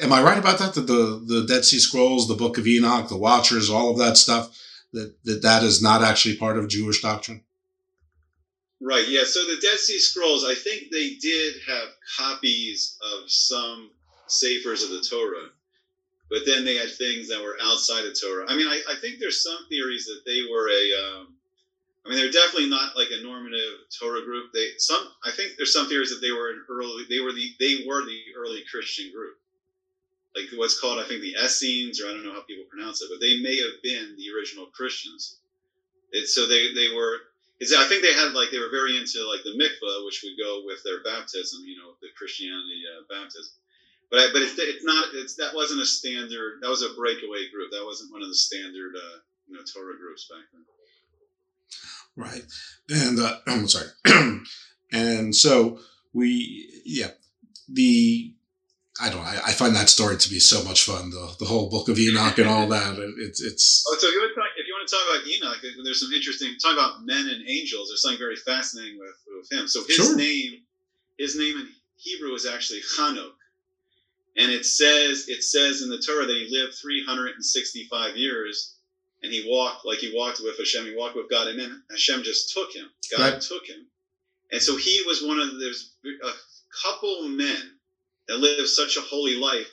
[0.00, 0.74] Am I right about that?
[0.74, 4.16] That the the Dead Sea Scrolls, the Book of Enoch, the Watchers, all of that
[4.16, 4.56] stuff,
[4.92, 7.42] that that that is not actually part of Jewish doctrine.
[8.80, 9.06] Right.
[9.08, 9.22] Yeah.
[9.24, 13.90] So the Dead Sea Scrolls, I think they did have copies of some
[14.26, 15.50] safers of the Torah
[16.32, 18.46] but then they had things that were outside of Torah.
[18.48, 21.36] I mean, I, I think there's some theories that they were a um,
[22.04, 24.50] I mean, they're definitely not like a normative Torah group.
[24.54, 27.52] They some I think there's some theories that they were an early they were the
[27.60, 29.36] they were the early Christian group,
[30.34, 33.08] like what's called I think the Essenes or I don't know how people pronounce it,
[33.10, 35.38] but they may have been the original Christians.
[36.10, 37.18] It's so they they were.
[37.62, 40.66] I think they had like they were very into like the mikvah, which would go
[40.66, 43.54] with their baptism, you know, the Christianity uh, baptism.
[44.10, 46.58] But I, but it's, it's not it's that wasn't a standard.
[46.60, 47.70] That was a breakaway group.
[47.70, 50.64] That wasn't one of the standard uh, you know Torah groups back then.
[52.16, 52.42] Right.
[52.90, 53.88] And uh, I'm sorry.
[54.92, 55.78] and so
[56.12, 57.10] we, yeah,
[57.68, 58.34] the,
[59.00, 61.70] I don't I, I, find that story to be so much fun, the, the whole
[61.70, 62.98] book of Enoch and all that.
[62.98, 63.84] It, it's, it's.
[63.88, 65.82] Oh, so if you, want to talk, if you want to talk about Enoch, uh,
[65.84, 69.66] there's some interesting, talk about men and angels, there's something very fascinating with, with him.
[69.66, 70.16] So his sure.
[70.16, 70.60] name,
[71.18, 73.32] his name in Hebrew is actually Chanuk.
[74.36, 78.76] And it says, it says in the Torah that he lived 365 years
[79.22, 80.84] and he walked like he walked with Hashem.
[80.84, 82.86] He walked with God, and then Hashem just took him.
[83.16, 83.40] God right.
[83.40, 83.86] took him,
[84.50, 86.32] and so he was one of there's a
[86.84, 87.71] couple men
[88.32, 89.68] that lived such a holy life.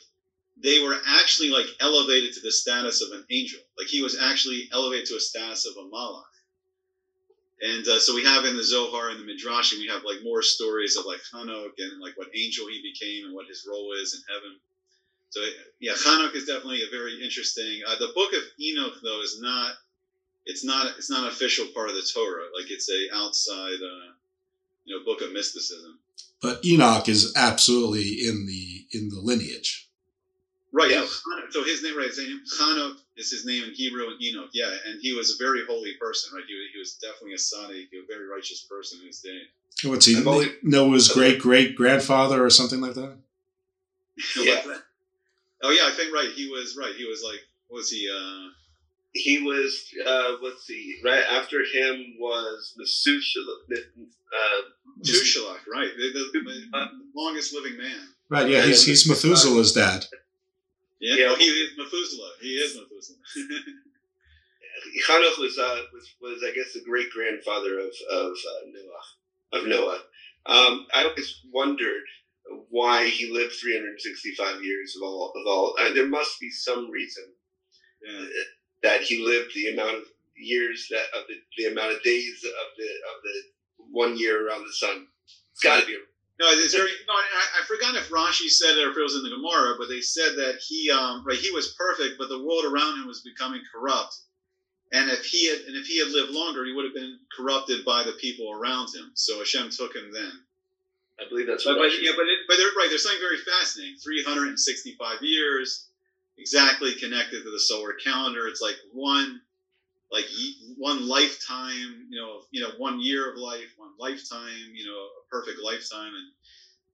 [0.62, 3.62] They were actually like elevated to the status of an angel.
[3.78, 6.24] Like he was actually elevated to a status of a malach.
[7.62, 10.42] And uh, so we have in the Zohar and the Midrashim, we have like more
[10.42, 14.14] stories of like Hanok and like what angel he became and what his role is
[14.14, 14.58] in heaven.
[15.30, 15.42] So
[15.80, 17.82] yeah, Chanukh is definitely a very interesting.
[17.88, 19.74] Uh, the book of Enoch though is not.
[20.46, 20.88] It's not.
[20.98, 22.48] It's not an official part of the Torah.
[22.58, 24.12] Like it's a outside, uh,
[24.84, 26.00] you know, book of mysticism.
[26.42, 29.90] But Enoch is absolutely in the in the lineage.
[30.72, 30.92] Right.
[30.92, 31.06] Yeah.
[31.50, 32.08] So his name, right?
[32.08, 34.50] His name, Chanukh is his name in Hebrew and Enoch.
[34.54, 36.44] Yeah, and he was a very holy person, right?
[36.48, 39.42] He, he was definitely a tzaddik, a very righteous person in his day.
[39.84, 40.22] What's he?
[40.64, 43.18] Noah's great great grandfather or something like that.
[44.38, 44.62] yeah.
[45.64, 46.30] Oh yeah, I think right.
[46.36, 46.94] He was right.
[46.96, 48.10] He was like, was he?
[48.10, 48.50] uh
[49.14, 49.86] He was.
[50.06, 51.00] uh Let's see.
[51.04, 53.58] Right after him was Methuselah.
[53.72, 54.62] Uh,
[54.98, 55.90] Methuselah, right?
[55.98, 58.00] The, the, the uh, longest living man.
[58.30, 58.48] Right.
[58.48, 60.06] Yeah, he's he's Methuselah's dad.
[61.00, 61.26] Yeah, yeah.
[61.30, 62.32] Oh, he is Methuselah.
[62.42, 63.18] He is Methuselah.
[65.08, 69.68] Hanoch was, uh, was was I guess the great grandfather of of uh, Noah of
[69.68, 70.00] Noah.
[70.46, 72.04] Um, I always wondered
[72.70, 75.76] why he lived 365 years of all of all.
[75.80, 77.24] Uh, there must be some reason
[78.02, 78.26] yeah.
[78.84, 80.04] That he lived the amount of
[80.38, 83.44] years that of the, the amount of days of the of the
[83.92, 85.08] one year around the sun.
[85.52, 85.98] It's got to be.
[86.40, 86.90] No, it's very.
[87.08, 89.76] No, I, I forgot if Rashi said it or if it was in the Gemara,
[89.78, 93.08] but they said that he, um, right, he was perfect, but the world around him
[93.08, 94.16] was becoming corrupt,
[94.94, 97.84] and if he had, and if he had lived longer, he would have been corrupted
[97.84, 99.12] by the people around him.
[99.16, 100.32] So Hashem took him then.
[101.20, 102.88] I believe that's but, but yeah, but, it, but they're right.
[102.88, 104.00] There's something very fascinating.
[104.00, 105.89] 365 years,
[106.40, 108.48] exactly connected to the solar calendar.
[108.48, 109.42] It's like one,
[110.12, 110.26] like
[110.78, 112.08] one lifetime.
[112.10, 114.74] You know, you know, one year of life, one lifetime.
[114.74, 116.32] You know, a perfect lifetime, and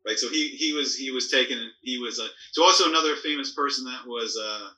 [0.06, 0.20] right.
[0.20, 1.72] So he he was he was taken.
[1.82, 4.70] He was a so also another famous person that was uh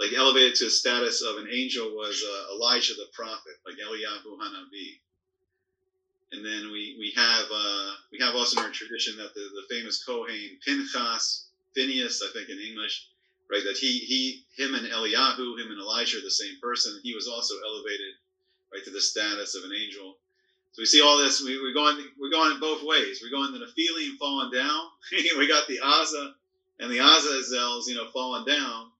[0.00, 4.38] like elevated to the status of an angel was uh, Elijah the prophet, like Eliyahu
[4.40, 4.98] Hanavi.
[6.32, 9.74] And then we we have uh, we have also in our tradition that the, the
[9.74, 13.06] famous Kohen Pinchas, Phineas, I think in English,
[13.52, 13.62] right?
[13.64, 16.98] That he he him and Eliyahu, him and Elijah are the same person.
[17.02, 18.16] He was also elevated
[18.72, 20.16] right to the status of an angel.
[20.72, 21.44] So we see all this.
[21.44, 23.20] We, we're going we're going both ways.
[23.22, 24.86] We're going the Nephilim falling down.
[25.12, 26.32] we got the Aza
[26.80, 28.90] and the Azazels, you know, falling down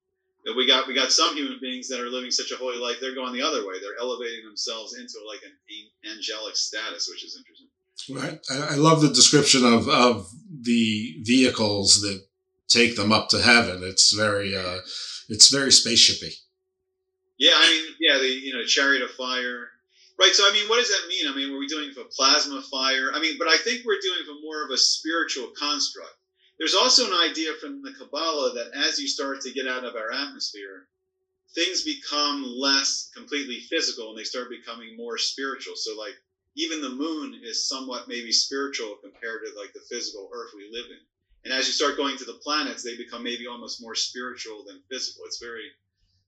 [0.45, 2.99] That we got we got some human beings that are living such a holy life
[3.01, 5.55] they're going the other way they're elevating themselves into like an
[6.15, 7.69] angelic status which is interesting
[8.11, 12.23] right i, I love the description of of the vehicles that
[12.73, 13.83] take them up to heaven.
[13.83, 14.79] It's very uh
[15.29, 16.35] it's very spaceshipy.
[17.39, 19.69] Yeah i mean yeah the you know chariot of fire.
[20.19, 21.31] Right so i mean what does that mean?
[21.31, 23.11] I mean were we doing for plasma fire?
[23.15, 26.17] I mean but i think we're doing for more of a spiritual construct.
[26.59, 29.97] There's also an idea from the Kabbalah that as you start to get out of
[29.97, 30.87] our atmosphere,
[31.55, 35.75] things become less completely physical and they start becoming more spiritual.
[35.77, 36.15] So, like,
[36.57, 40.87] even the moon is somewhat maybe spiritual compared to like the physical earth we live
[40.91, 41.01] in.
[41.45, 44.81] And as you start going to the planets, they become maybe almost more spiritual than
[44.91, 45.25] physical.
[45.27, 45.65] It's very,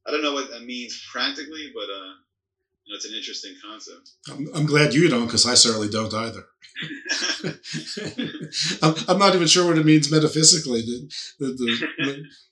[0.07, 2.14] I don't know what that means practically, but uh,
[2.85, 4.11] you know, it's an interesting concept.
[4.31, 6.44] I'm, I'm glad you don't, because I certainly don't either.
[8.83, 10.83] I'm, I'm, not even sure what it means metaphysically.
[10.83, 11.87] The the,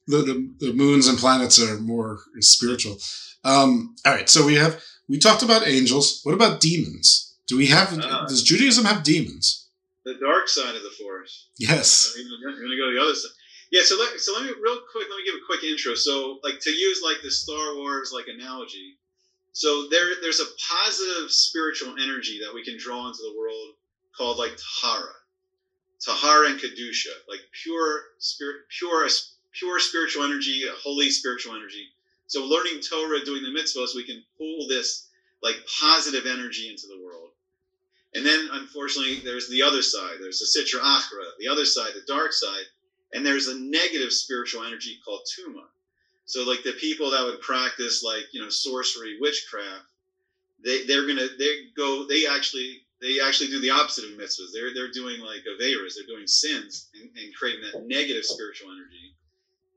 [0.07, 2.97] the, the, the, moons and planets are more spiritual.
[3.45, 6.21] Um, all right, so we have we talked about angels.
[6.23, 7.37] What about demons?
[7.49, 7.99] Do we have?
[7.99, 9.62] Uh, does Judaism have demons?
[10.05, 11.49] The dark side of the force.
[11.59, 12.15] Yes.
[12.15, 13.33] Going to go to the other side.
[13.73, 13.83] Yeah.
[13.85, 15.09] So let so let me real quick.
[15.11, 15.95] Let me give a quick intro.
[15.95, 18.95] So like to use like the Star Wars like analogy
[19.53, 23.75] So there, there's a positive spiritual energy that we can draw into the world
[24.17, 25.15] called like Tahara,
[26.01, 29.09] Tahara and Kedusha, like pure spirit, pure,
[29.53, 31.89] pure spiritual energy, holy spiritual energy.
[32.29, 35.09] So learning Torah, doing the mitzvahs, we can pull this
[35.43, 37.32] like positive energy into the world.
[38.15, 40.17] And then, unfortunately, there's the other side.
[40.21, 42.65] There's the Sitra Achra, the other side, the dark side.
[43.15, 45.65] And there's a negative spiritual energy called Tuma.
[46.25, 49.85] So, like the people that would practice, like, you know, sorcery, witchcraft,
[50.65, 54.53] they, they're going to, they go, they actually, they actually do the opposite of mitzvahs.
[54.55, 59.17] They're, they're doing like Averas, they're doing sins and, and creating that negative spiritual energy.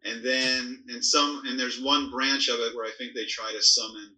[0.04, 3.52] And then, and some, and there's one branch of it where I think they try
[3.52, 4.16] to summon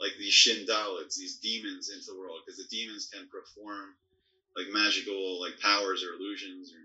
[0.00, 3.94] like these Shindalids, these demons into the world, because the demons can perform
[4.56, 6.72] like magical like powers or illusions.
[6.72, 6.80] Or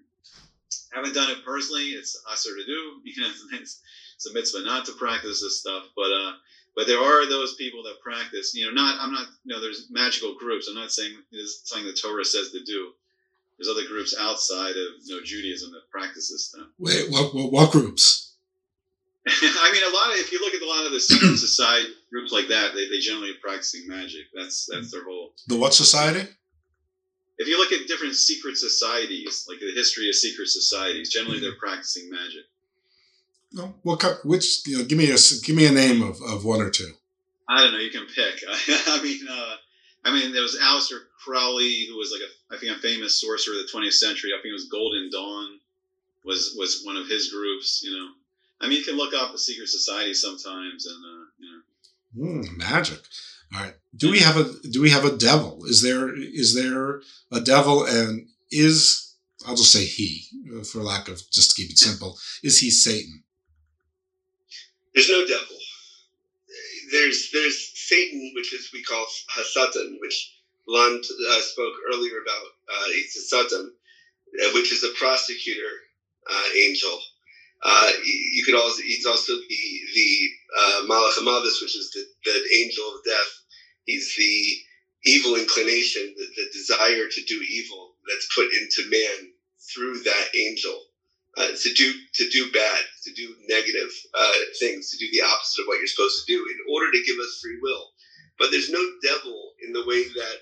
[0.94, 1.96] haven't done it personally.
[1.96, 3.02] It's assur to do.
[3.04, 3.82] You know, it's,
[4.16, 6.34] it's a mitzvah not to practice this stuff, but uh,
[6.76, 8.54] but there are those people that practice.
[8.56, 9.28] You know, not I'm not.
[9.44, 10.68] You know, there's magical groups.
[10.68, 12.92] I'm not saying it's something the Torah says to do.
[13.58, 16.68] There's other groups outside of you know Judaism that practice this stuff.
[16.80, 18.31] Wait, what, what, what groups?
[19.28, 21.90] I mean, a lot of if you look at a lot of the secret society
[22.12, 24.26] groups like that, they, they generally are practicing magic.
[24.34, 25.34] That's that's their whole.
[25.48, 26.28] The what society?
[27.38, 31.56] If you look at different secret societies, like the history of secret societies, generally they're
[31.60, 32.46] practicing magic.
[33.54, 34.86] No, what which you know?
[34.86, 36.92] Give me a give me a name of, of one or two.
[37.48, 37.80] I don't know.
[37.80, 38.42] You can pick.
[38.88, 39.56] I mean, uh,
[40.04, 43.54] I mean, there was Aleister Crowley, who was like a I think a famous sorcerer
[43.54, 44.32] of the 20th century.
[44.34, 45.60] I think it was Golden Dawn
[46.26, 47.82] was was one of his groups.
[47.84, 48.08] You know.
[48.62, 52.42] I mean, you can look up a secret society sometimes, and uh, you know.
[52.42, 53.00] Mm, magic.
[53.54, 53.74] All right.
[53.96, 55.66] Do we have a do we have a devil?
[55.66, 57.86] Is there is there a devil?
[57.86, 62.18] And is I'll just say he, uh, for lack of just to keep it simple,
[62.44, 63.24] is he Satan?
[64.94, 65.58] There's no devil.
[66.92, 72.46] There's there's Satan, which is we call Hasatan, which Lon uh, spoke earlier about.
[72.70, 73.74] Uh, it's a Satan,
[74.44, 75.72] uh, which is a prosecutor
[76.30, 77.00] uh, angel
[77.64, 82.42] uh, you could also he's also the the uh, Malach Hamavis, which is the, the
[82.60, 83.32] angel of death.
[83.86, 84.58] He's the
[85.06, 89.32] evil inclination, the, the desire to do evil that's put into man
[89.74, 90.80] through that angel.
[91.38, 95.62] Uh, to do to do bad, to do negative uh, things, to do the opposite
[95.62, 97.88] of what you're supposed to do, in order to give us free will.
[98.38, 100.38] But there's no devil in the way that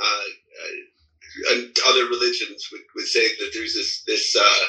[0.00, 0.26] uh,
[0.62, 4.64] uh other religions would, would say that there's this this uh,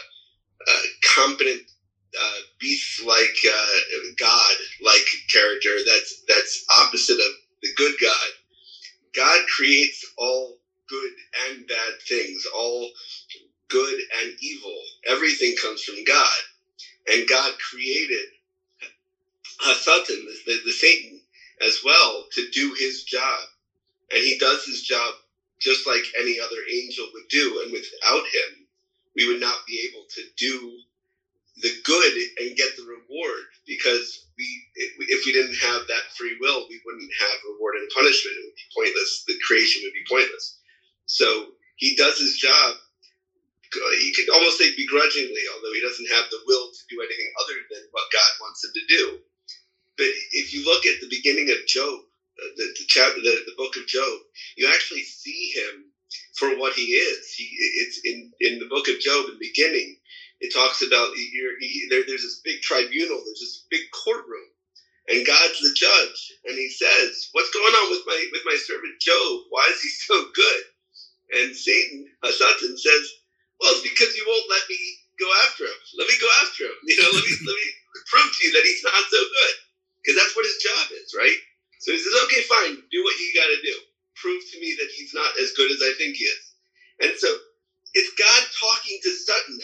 [0.68, 0.82] uh,
[1.16, 1.62] competent
[2.20, 3.80] uh, beast-like uh,
[4.18, 8.30] God-like character that's that's opposite of the good God.
[9.16, 10.56] God creates all
[10.90, 11.12] good
[11.48, 12.90] and bad things, all
[13.70, 14.78] good and evil.
[15.08, 16.40] Everything comes from God,
[17.10, 18.26] and God created
[19.76, 21.20] Satan, the, the Satan,
[21.62, 23.40] as well to do his job,
[24.12, 25.14] and he does his job
[25.60, 27.62] just like any other angel would do.
[27.64, 28.66] And without him,
[29.16, 30.78] we would not be able to do
[31.58, 36.66] the good and get the reward because we if we didn't have that free will
[36.70, 38.38] we wouldn't have reward and punishment.
[38.38, 39.24] It would be pointless.
[39.28, 40.58] The creation would be pointless.
[41.08, 42.76] So he does his job.
[43.76, 47.56] You could almost say begrudgingly although he doesn't have the will to do anything other
[47.72, 49.20] than what god wants him to do.
[49.98, 52.00] But if you look at the beginning of job
[52.42, 54.20] uh, the, the chapter the, the book of job
[54.58, 55.86] you actually see him
[56.38, 57.34] for what he is.
[57.36, 57.46] He
[57.84, 59.96] it's in in the book of job in the beginning
[60.42, 61.12] it talks about
[61.90, 64.50] there, there's this big tribunal, there's this big courtroom,
[65.10, 69.00] and God's the judge, and He says, "What's going on with my with my servant
[69.02, 69.42] Job?
[69.50, 70.64] Why is he so good?"
[71.34, 73.04] And Satan, Satan says,
[73.60, 74.80] "Well, it's because you won't let me
[75.20, 75.80] go after him.
[75.98, 76.76] Let me go after him.
[76.84, 77.68] You know, let me let me
[78.08, 79.56] prove to you that he's not so good,
[80.04, 81.38] because that's what his job is, right?"
[81.80, 83.76] So he says, "Okay, fine, do what you got to do.
[84.16, 86.54] Prove to me that he's not as good as I think he is."
[87.02, 87.36] And so
[87.96, 89.60] it's God talking to Satan,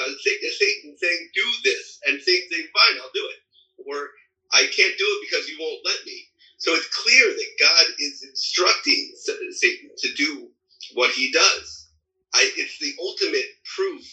[0.60, 3.40] Satan saying, do this, and Satan saying, fine, I'll do it.
[3.88, 4.10] Or,
[4.54, 6.26] I can't do it because you won't let me.
[6.60, 9.14] So it's clear that God is instructing
[9.52, 10.50] Satan to do
[10.96, 11.88] what he does.
[12.36, 14.04] I, it's the ultimate proof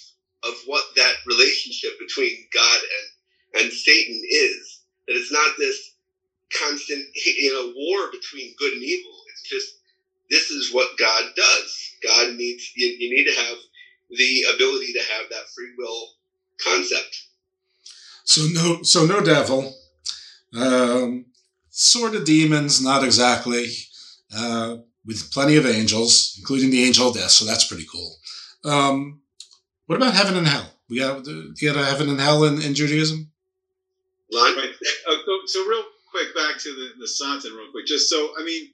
[0.45, 2.80] of what that relationship between God
[3.55, 4.80] and, and Satan is.
[5.09, 5.93] That it's not this
[6.59, 9.12] constant you know war between good and evil.
[9.32, 9.74] It's just
[10.30, 11.90] this is what God does.
[12.03, 13.57] God needs you, you need to have
[14.11, 16.09] the ability to have that free will
[16.62, 17.24] concept.
[18.24, 19.74] So no, so no devil,
[20.54, 21.26] um,
[21.70, 23.66] sort of demons, not exactly,
[24.36, 27.30] uh, with plenty of angels, including the angel of death.
[27.30, 28.16] So that's pretty cool.
[28.64, 29.20] Um,
[29.86, 30.70] what about heaven and hell?
[30.90, 33.30] We got, do you got a heaven and hell in, in Judaism?
[34.32, 34.70] Right.
[35.09, 37.86] Uh, so, so real quick back to the the Satan, real quick.
[37.86, 38.70] Just so I mean,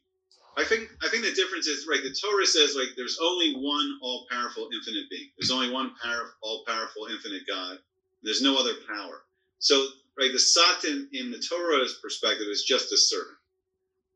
[0.57, 2.03] I think I think the difference is right.
[2.03, 5.29] The Torah says like there's only one all powerful infinite being.
[5.39, 7.79] There's only one power, all powerful infinite God.
[8.23, 9.23] There's no other power.
[9.59, 9.87] So
[10.19, 13.37] right, the Satan in the Torah's perspective is just a servant.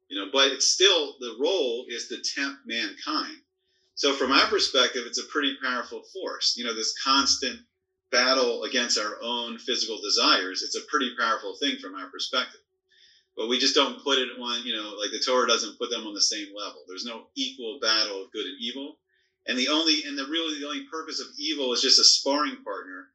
[0.08, 3.36] You know, but it's still the role is to tempt mankind.
[3.94, 6.54] So from our perspective, it's a pretty powerful force.
[6.56, 7.60] You know, this constant
[8.10, 10.62] battle against our own physical desires.
[10.62, 12.60] It's a pretty powerful thing from our perspective
[13.38, 16.04] but we just don't put it on, you know, like the Torah doesn't put them
[16.06, 16.82] on the same level.
[16.88, 18.98] There's no equal battle of good and evil.
[19.46, 22.56] And the only, and the really the only purpose of evil is just a sparring
[22.64, 23.06] partner.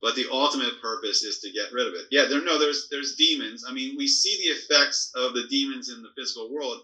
[0.00, 2.06] But the ultimate purpose is to get rid of it.
[2.10, 3.64] Yeah, there no, there's there's demons.
[3.68, 6.78] I mean, we see the effects of the demons in the physical world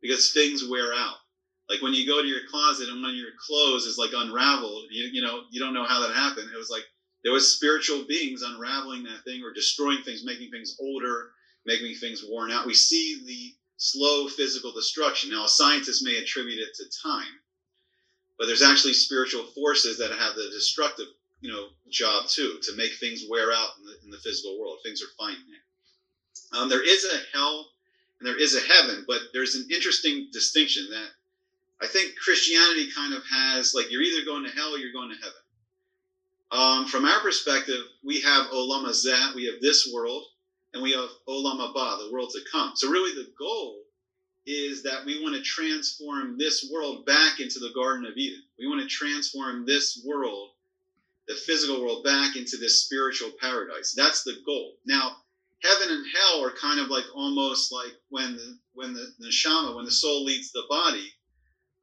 [0.00, 1.16] because things wear out.
[1.68, 4.84] Like when you go to your closet and one of your clothes is like unraveled,
[4.90, 6.48] you, you know, you don't know how that happened.
[6.52, 6.84] It was like
[7.24, 11.30] there was spiritual beings unraveling that thing or destroying things, making things older,
[11.68, 12.66] making things worn out.
[12.66, 15.30] We see the slow physical destruction.
[15.30, 17.38] Now, scientists may attribute it to time,
[18.38, 21.06] but there's actually spiritual forces that have the destructive,
[21.40, 24.78] you know, job too to make things wear out in the, in the physical world.
[24.82, 26.60] Things are fine there.
[26.60, 27.68] Um, there is a hell
[28.18, 31.08] and there is a heaven, but there's an interesting distinction that
[31.80, 35.10] I think Christianity kind of has like you're either going to hell or you're going
[35.10, 35.42] to heaven.
[36.50, 40.24] Um, from our perspective, we have Olam Hazeh, we have this world,
[40.74, 42.72] and we have Olam Haba, the world to come.
[42.74, 43.82] So really, the goal
[44.46, 48.42] is that we want to transform this world back into the Garden of Eden.
[48.58, 50.50] We want to transform this world,
[51.26, 53.94] the physical world, back into this spiritual paradise.
[53.96, 54.74] That's the goal.
[54.86, 55.16] Now,
[55.62, 59.84] heaven and hell are kind of like almost like when the, when the, neshama, when
[59.84, 61.12] the soul leaves the body,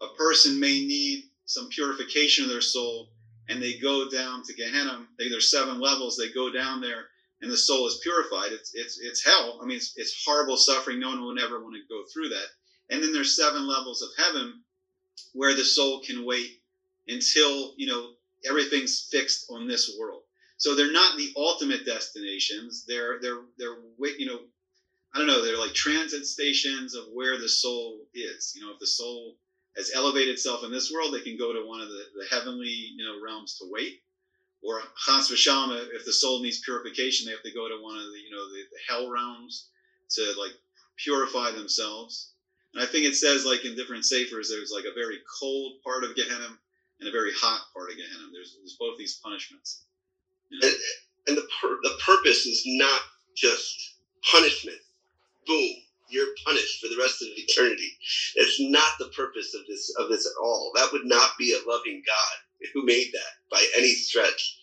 [0.02, 3.10] a person may need some purification of their soul,
[3.48, 5.06] and they go down to Gehenna.
[5.20, 6.18] They, there's seven levels.
[6.18, 7.06] They go down there
[7.46, 9.60] and the soul is purified, it's it's it's hell.
[9.62, 11.00] I mean, it's, it's horrible suffering.
[11.00, 12.48] No one will ever want to go through that.
[12.90, 14.62] And then there's seven levels of heaven
[15.34, 16.60] where the soul can wait
[17.08, 18.14] until you know
[18.50, 20.24] everything's fixed on this world.
[20.58, 22.84] So they're not the ultimate destinations.
[22.88, 23.78] They're they're they're
[24.18, 24.40] you know
[25.14, 25.46] I don't know.
[25.46, 28.54] They're like transit stations of where the soul is.
[28.56, 29.36] You know, if the soul
[29.78, 32.70] has elevated itself in this world, they can go to one of the, the heavenly
[32.70, 34.02] you know realms to wait
[34.66, 38.04] or Chas v'shalom, if the soul needs purification, they have to go to one of
[38.12, 39.68] the you know the, the hell realms
[40.12, 40.54] to like
[40.98, 42.32] purify themselves.
[42.74, 46.04] And I think it says like in different safers, there's like a very cold part
[46.04, 46.50] of Gehenna
[47.00, 48.30] and a very hot part of Gehenna.
[48.34, 49.84] There's, there's both these punishments.
[50.50, 50.68] You know?
[50.68, 50.78] and,
[51.28, 53.02] and the pur- the purpose is not
[53.36, 53.96] just
[54.32, 54.78] punishment.
[55.46, 55.70] Boom,
[56.10, 57.92] you're punished for the rest of eternity.
[58.36, 60.72] It's not the purpose of this of this at all.
[60.74, 64.58] That would not be a loving God who made that by any stretch.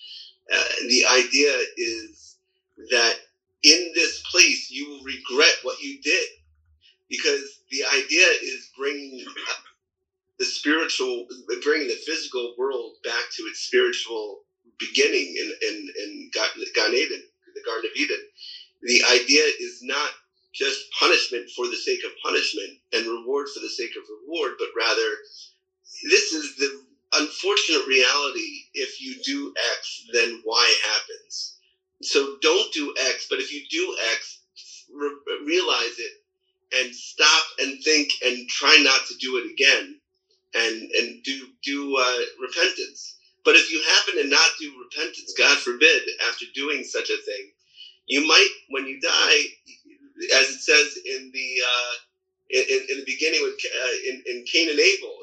[0.52, 2.36] Uh, the idea is
[2.90, 3.14] that
[3.62, 6.28] in this place you will regret what you did
[7.08, 9.24] because the idea is bringing
[10.38, 11.26] the spiritual
[11.62, 14.40] bringing the physical world back to its spiritual
[14.78, 17.22] beginning in, in, in Gan Eden,
[17.54, 18.18] the Garden of Eden.
[18.82, 20.10] The idea is not
[20.52, 24.68] just punishment for the sake of punishment and reward for the sake of reward, but
[24.76, 25.08] rather
[26.10, 26.82] this is the
[27.14, 31.56] unfortunate reality if you do X, then Y happens.
[32.02, 34.40] So don't do X, but if you do X,
[34.94, 36.12] re- realize it
[36.74, 39.98] and stop and think and try not to do it again
[40.54, 43.16] and and do do uh, repentance.
[43.44, 47.50] But if you happen to not do repentance, God forbid, after doing such a thing,
[48.06, 49.38] you might, when you die,
[50.34, 51.94] as it says in the uh,
[52.50, 55.16] in, in the beginning with uh, in, in Cain and Abel,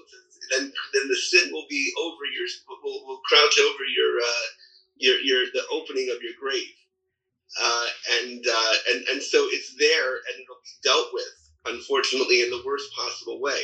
[0.52, 2.47] then then the sin will be over your
[2.84, 4.45] will, will crouch over your uh,
[4.97, 6.76] your your the opening of your grave,
[7.62, 7.88] uh,
[8.22, 11.34] and uh, and and so it's there and it'll be dealt with,
[11.66, 13.62] unfortunately, in the worst possible way.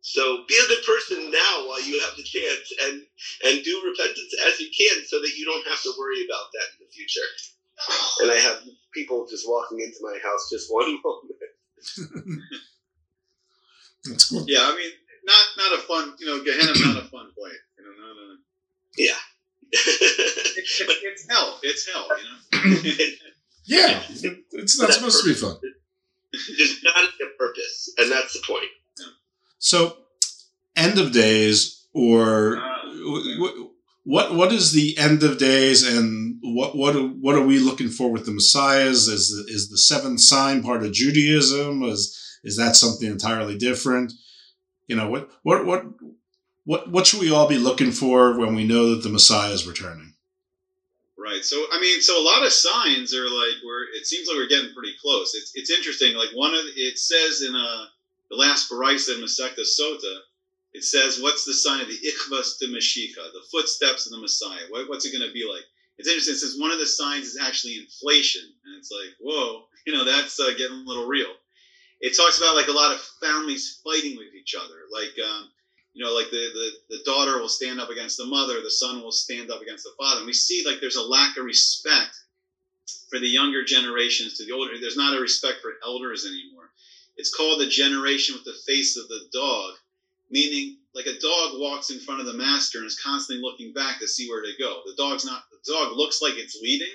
[0.00, 3.02] So be a good person now while you have the chance, and
[3.44, 6.68] and do repentance as you can, so that you don't have to worry about that
[6.78, 7.28] in the future.
[8.22, 8.62] And I have
[8.92, 11.38] people just walking into my house just one moment.
[14.04, 14.44] That's cool.
[14.48, 14.90] Yeah, I mean,
[15.28, 17.62] not not a fun, you know, Gehenna, not a fun place.
[17.76, 18.36] You know, not a,
[18.96, 19.20] yeah.
[19.70, 21.60] it's, it's hell.
[21.62, 22.08] It's hell.
[22.18, 23.10] You know.
[23.66, 25.56] yeah, it's not supposed to be fun.
[26.32, 28.70] There's not a purpose, and that's the point.
[29.58, 29.96] So,
[30.76, 33.50] end of days, or uh,
[34.04, 34.34] what?
[34.34, 38.24] What is the end of days, and what what what are we looking for with
[38.24, 39.08] the messiahs?
[39.08, 41.82] Is the, is the seventh sign part of Judaism?
[41.82, 44.12] Is is that something entirely different?
[44.88, 45.84] You know what what what
[46.64, 49.66] what what should we all be looking for when we know that the Messiah is
[49.66, 50.14] returning?
[51.16, 51.44] Right.
[51.44, 53.84] So I mean, so a lot of signs are like we're.
[53.94, 55.34] It seems like we're getting pretty close.
[55.34, 56.16] It's it's interesting.
[56.16, 57.84] Like one of it says in uh
[58.30, 60.18] the last Baraisa in Masechta Sota,
[60.72, 64.64] it says, "What's the sign of the Ichvas de Mashiach, the footsteps of the Messiah?
[64.70, 65.64] What, what's it going to be like?"
[65.98, 66.34] It's interesting.
[66.34, 70.04] It says one of the signs is actually inflation, and it's like, whoa, you know,
[70.04, 71.34] that's uh, getting a little real.
[72.00, 75.14] It talks about like a lot of families fighting with each other, like.
[75.18, 75.50] Um,
[75.94, 79.02] you know, like the, the, the daughter will stand up against the mother, the son
[79.02, 80.18] will stand up against the father.
[80.18, 82.14] And we see like there's a lack of respect
[83.10, 84.78] for the younger generations to the older.
[84.78, 86.70] There's not a respect for elders anymore.
[87.16, 89.74] It's called the generation with the face of the dog,
[90.30, 93.98] meaning like a dog walks in front of the master and is constantly looking back
[93.98, 94.82] to see where to go.
[94.86, 95.44] The dog's not.
[95.50, 96.94] The dog looks like it's leading,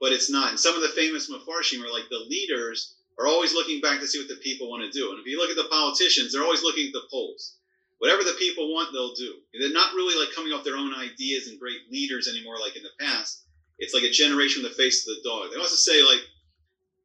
[0.00, 0.50] but it's not.
[0.50, 4.06] And some of the famous mafarshim are like the leaders are always looking back to
[4.06, 5.10] see what the people want to do.
[5.10, 7.58] And if you look at the politicians, they're always looking at the polls
[7.98, 9.34] whatever the people want, they'll do.
[9.52, 12.82] They're not really like coming off their own ideas and great leaders anymore, like in
[12.82, 13.44] the past.
[13.78, 15.50] It's like a generation with the face of the dog.
[15.50, 16.22] They also say like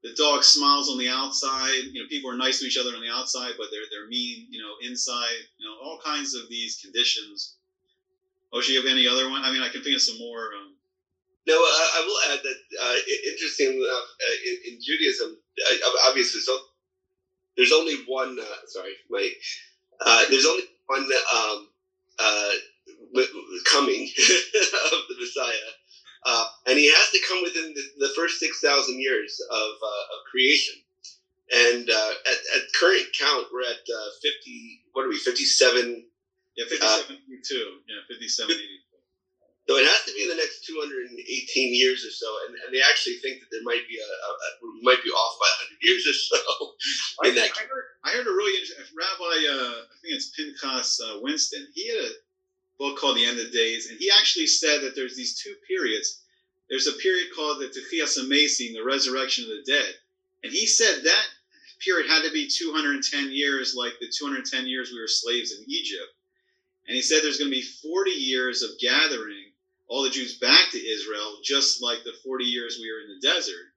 [0.01, 1.89] the dog smiles on the outside.
[1.91, 4.47] You know, people are nice to each other on the outside, but they're they're mean.
[4.49, 5.38] You know, inside.
[5.57, 7.57] You know, all kinds of these conditions.
[8.53, 9.43] Moshe, you have any other one?
[9.43, 10.53] I mean, I can think of some more.
[10.53, 10.74] Um,
[11.45, 12.95] no, I, I will add that uh,
[13.32, 15.36] interesting enough, uh, in, in, Judaism,
[16.07, 16.57] obviously, so
[17.57, 18.37] there's only one.
[18.39, 19.29] Uh, sorry, my
[20.01, 21.67] uh, there's only one um,
[22.19, 22.51] uh,
[23.71, 25.53] coming of the Messiah,
[26.25, 30.15] uh, and he has to come within the, the first six thousand years of, uh,
[30.15, 30.75] of creation.
[31.53, 34.81] And uh, at, at, current count, we're at uh, fifty.
[34.93, 35.17] What are we?
[35.17, 36.05] Fifty-seven.
[36.55, 37.17] Yeah, fifty-seven.
[37.87, 38.55] Yeah, fifty-seven.
[39.68, 41.07] So it has to be in the next 218
[41.72, 44.47] years or so, and, and they actually think that there might be a, a, a
[44.84, 46.39] might be off by 100 years or so.
[47.24, 51.24] I, I, heard, I heard a really interesting Rabbi, uh, I think it's Pinchas uh,
[51.24, 51.68] Winston.
[51.74, 52.11] He had a
[52.78, 56.20] book called The End of Days, and he actually said that there's these two periods.
[56.70, 59.95] There's a period called the Techias Amesim, the resurrection of the dead,
[60.43, 61.28] and he said that
[61.84, 66.11] period had to be 210 years, like the 210 years we were slaves in Egypt.
[66.88, 69.42] And he said there's going to be 40 years of gathering
[69.93, 73.27] all the Jews back to Israel, just like the 40 years we were in the
[73.27, 73.69] desert.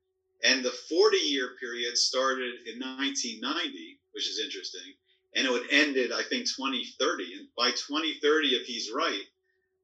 [0.42, 4.96] And the 40 year period started in 1990, which is interesting,
[5.34, 7.34] and it would ended, I think, 2030.
[7.34, 9.24] And by 2030, if he's right,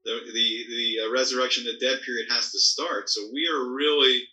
[0.05, 3.11] the the, the uh, resurrection of the dead period has to start.
[3.11, 4.25] So we are really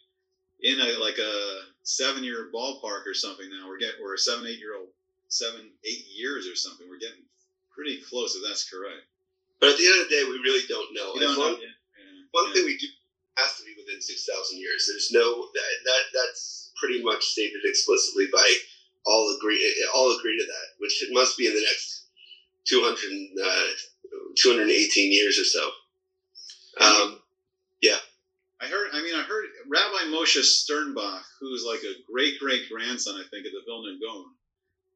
[0.62, 3.68] in a like a seven year ballpark or something now.
[3.68, 4.88] We're getting we're a seven eight year old
[5.28, 6.88] seven eight years or something.
[6.88, 7.24] We're getting
[7.76, 9.04] pretty close if that's correct.
[9.60, 11.12] But at the end of the day, we really don't know.
[11.20, 11.68] Don't long, know
[12.32, 12.86] one thing we do
[13.38, 14.86] has to be within six thousand years.
[14.88, 18.46] There's no that, that that's pretty much stated explicitly by
[19.06, 19.60] all agree
[19.94, 22.00] all agree to that, which it must be in the next
[22.66, 22.96] 200,
[23.42, 23.66] uh,
[24.36, 25.70] 218 years or so.
[26.80, 27.20] Um,
[27.80, 27.96] yeah.
[28.62, 28.90] I heard.
[28.92, 33.46] I mean, I heard Rabbi Moshe Sternbuch, who's like a great great grandson, I think,
[33.46, 34.26] of the Vilna Gaon.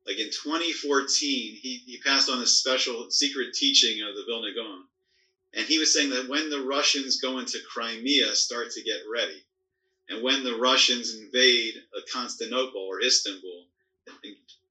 [0.07, 4.85] Like in 2014, he, he passed on this special secret teaching of the Vilna Gaon
[5.57, 9.43] and he was saying that when the Russians go into Crimea, start to get ready.
[10.09, 11.75] And when the Russians invade
[12.13, 13.65] Constantinople or Istanbul,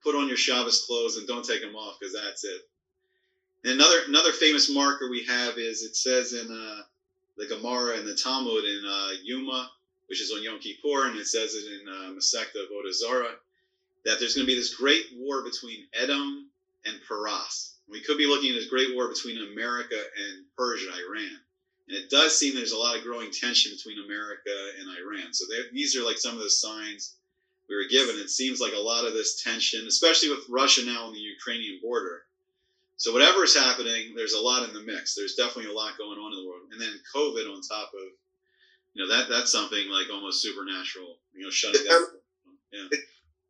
[0.04, 2.62] put on your Shabbos clothes and don't take them off because that's it.
[3.64, 6.82] And another another famous marker we have is it says in uh,
[7.38, 9.70] the Gemara and the Talmud in uh, Yuma,
[10.08, 13.36] which is on Yom Kippur, and it says it in uh, Masechta Avodah Zarah,
[14.06, 16.50] that there's going to be this great war between Edom
[16.86, 17.73] and Paras.
[17.94, 21.40] We could be looking at a great war between America and Persia, Iran.
[21.88, 25.32] And it does seem there's a lot of growing tension between America and Iran.
[25.32, 27.16] So these are like some of the signs
[27.70, 28.16] we were given.
[28.16, 31.80] It seems like a lot of this tension, especially with Russia now on the Ukrainian
[31.82, 32.24] border.
[32.98, 35.14] So whatever is happening, there's a lot in the mix.
[35.14, 36.72] There's definitely a lot going on in the world.
[36.72, 38.10] And then COVID on top of,
[38.94, 41.18] you know, that that's something like almost supernatural.
[41.34, 42.02] You know, shutting down.
[42.72, 42.88] Yeah.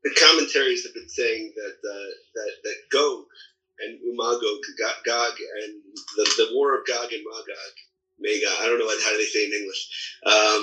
[0.03, 3.25] The, commentaries have been saying that uh, that that Gog
[3.84, 4.59] and Umagog,
[5.05, 5.81] Gog, and
[6.15, 7.75] the, the War of Gog and Magog.
[8.19, 9.81] Magog, I don't know what, how do they say in English.
[10.25, 10.61] Um,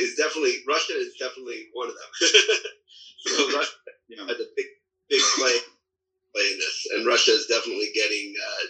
[0.00, 2.10] is definitely Russia is definitely one of them.
[3.26, 3.76] so Russia
[4.08, 4.26] yeah.
[4.26, 4.66] has a big
[5.08, 5.56] big play
[6.34, 8.34] play in this, and Russia is definitely getting.
[8.34, 8.64] Uh,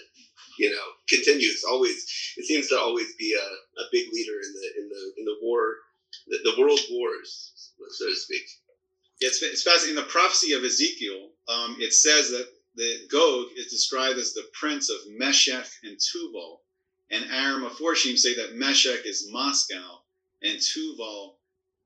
[0.58, 2.04] you know, continues always.
[2.36, 5.36] It seems to always be a, a big leader in the in the in the
[5.40, 5.76] war,
[6.26, 8.42] the, the world wars, so to speak.
[9.20, 9.98] It's, it's fascinating.
[9.98, 14.48] In the prophecy of Ezekiel, um, it says that the Gog is described as the
[14.52, 16.60] prince of Meshech and Tuval,
[17.10, 20.02] and Aram Aforshim say that Meshech is Moscow
[20.42, 21.34] and Tuval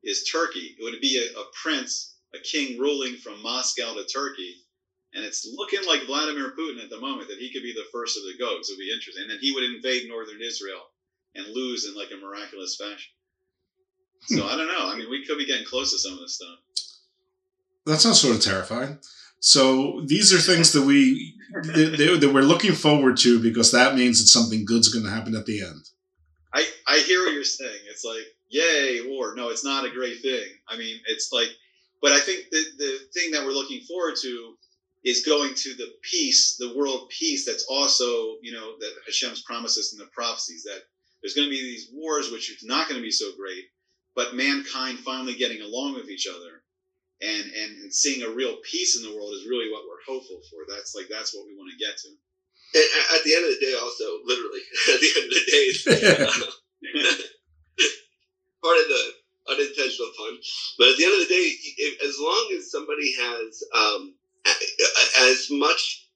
[0.02, 0.76] is Turkey.
[0.78, 4.56] It would be a, a, prince, a king ruling from Moscow to Turkey,
[5.14, 8.18] and it's looking like Vladimir Putin at the moment that he could be the first
[8.18, 8.68] of the Gogs.
[8.68, 10.82] It would be interesting, and then he would invade northern Israel
[11.34, 13.12] and lose in like a miraculous fashion.
[14.26, 14.48] So hmm.
[14.48, 14.90] I don't know.
[14.90, 16.58] I mean, we could be getting close to some of this stuff.
[17.86, 18.98] That sounds sort of terrifying.
[19.44, 24.18] So these are things that we that, that we're looking forward to because that means
[24.18, 25.84] that something good's going to happen at the end.
[26.54, 27.80] I I hear what you're saying.
[27.90, 29.34] It's like, yay, war.
[29.36, 30.46] No, it's not a great thing.
[30.66, 31.48] I mean, it's like,
[32.00, 34.54] but I think the the thing that we're looking forward to
[35.04, 37.44] is going to the peace, the world peace.
[37.44, 40.80] That's also, you know, that Hashem's promises in the prophecies that
[41.20, 43.64] there's going to be these wars, which is not going to be so great,
[44.16, 46.63] but mankind finally getting along with each other
[47.22, 50.40] and, and and seeing a real peace in the world is really what we're hopeful
[50.50, 50.66] for.
[50.68, 52.08] That's like that's what we want to get to.
[52.74, 54.62] And at the end of the day, also literally
[54.92, 55.66] at the end of the day,
[58.62, 59.02] part of the
[59.50, 60.38] unintentional pun.
[60.78, 61.48] But at the end of the day,
[62.04, 64.14] as long as somebody has um,
[65.30, 66.08] as much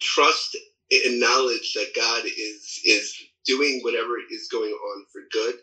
[0.00, 0.56] trust
[0.90, 3.14] and knowledge that God is is
[3.46, 5.54] doing whatever is going on for good,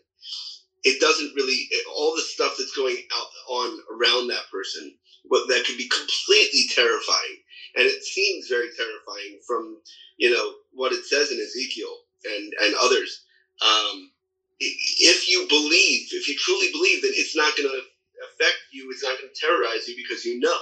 [0.84, 4.94] it doesn't really all the stuff that's going out on around that person,
[5.30, 7.38] but that can be completely terrifying,
[7.76, 9.78] and it seems very terrifying from
[10.18, 13.24] you know what it says in Ezekiel and and others.
[13.62, 14.12] Um,
[14.60, 17.82] if you believe, if you truly believe, that it's not going to
[18.30, 18.90] affect you.
[18.92, 20.60] It's not going to terrorize you because you know.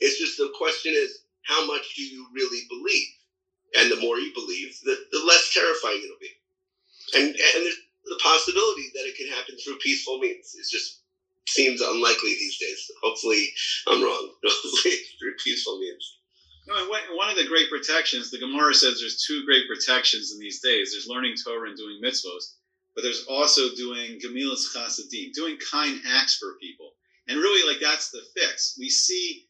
[0.00, 3.08] It's just the question is, how much do you really believe?
[3.76, 6.30] And the more you believe, the, the less terrifying it'll be.
[7.14, 10.54] And and there's the possibility that it can happen through peaceful means.
[10.54, 11.00] It just
[11.48, 12.90] seems unlikely these days.
[13.02, 13.52] Hopefully,
[13.86, 14.32] I'm wrong.
[14.44, 16.18] Hopefully, through peaceful means.
[16.66, 20.60] No, one of the great protections, the Gemara says there's two great protections in these
[20.60, 20.92] days.
[20.92, 22.56] There's learning Torah and doing mitzvos,
[22.94, 26.92] but there's also doing gemilas chasadim, doing kind acts for people.
[27.28, 28.76] And really, like that's the fix.
[28.78, 29.46] We see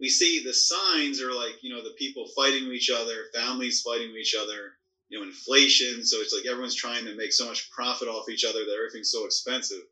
[0.00, 3.80] we see the signs are like you know the people fighting with each other, families
[3.80, 4.75] fighting with each other,
[5.08, 6.04] you know inflation.
[6.04, 9.10] So it's like everyone's trying to make so much profit off each other that everything's
[9.10, 9.82] so expensive.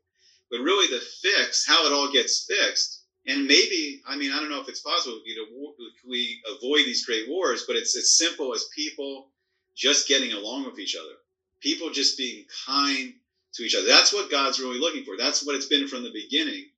[0.51, 4.49] But really, the fix, how it all gets fixed, and maybe I mean I don't
[4.49, 5.73] know if it's possible you know
[6.07, 9.29] we avoid these great wars, but it's as simple as people
[9.75, 11.15] just getting along with each other,
[11.61, 13.13] people just being kind
[13.53, 13.87] to each other.
[13.87, 15.17] That's what God's really looking for.
[15.17, 16.69] That's what it's been from the beginning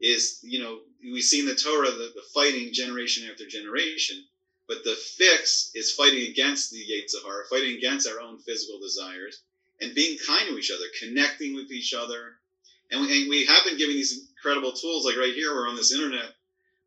[0.00, 4.24] is you know we see in the Torah the, the fighting generation after generation,
[4.68, 9.40] but the fix is fighting against the Yetzer Hara, fighting against our own physical desires,
[9.80, 12.36] and being kind to each other, connecting with each other,
[12.90, 15.76] and we, and we have been giving these incredible tools like right here we're on
[15.76, 16.34] this internet,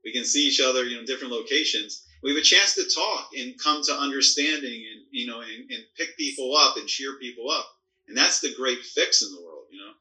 [0.04, 2.06] we can see each other you know different locations.
[2.24, 5.84] We have a chance to talk and come to understanding and you know and, and
[5.98, 7.68] pick people up and cheer people up,
[8.08, 9.92] and that's the great fix in the world, you know.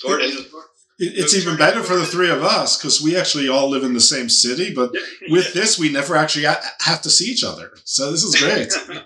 [0.00, 0.62] Toward, you know,
[0.98, 4.00] it's even better for the three of us because we actually all live in the
[4.00, 4.92] same city, but
[5.28, 7.72] with this, we never actually have to see each other.
[7.84, 8.72] So this is great.
[8.72, 8.96] Speaking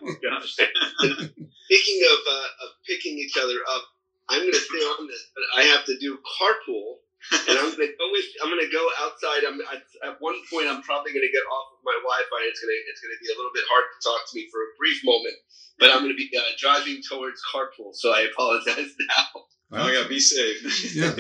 [2.11, 3.83] of, uh, of picking each other up,
[4.29, 6.97] I'm going to stay on this, but I have to do carpool,
[7.31, 8.07] and I'm going to go.
[8.43, 9.47] I'm going to go outside.
[9.47, 10.67] I'm at, at one point.
[10.67, 12.41] I'm probably going to get off of my Wi-Fi.
[12.51, 14.51] It's going to it's going to be a little bit hard to talk to me
[14.51, 15.39] for a brief moment,
[15.79, 19.47] but I'm going to be uh, driving towards carpool, so I apologize now.
[19.71, 20.61] Well, oh yeah, be safe.
[20.95, 21.15] yeah,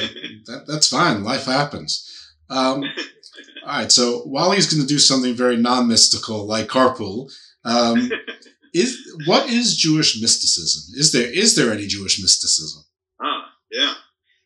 [0.50, 1.24] that, that's fine.
[1.24, 2.04] Life happens.
[2.50, 2.84] Um,
[3.64, 7.32] all right, so Wally's going to do something very non-mystical, like carpool.
[7.64, 8.10] Um,
[8.74, 10.94] is what is Jewish mysticism?
[10.98, 12.84] Is there is there any Jewish mysticism?
[13.20, 13.94] Ah, yeah.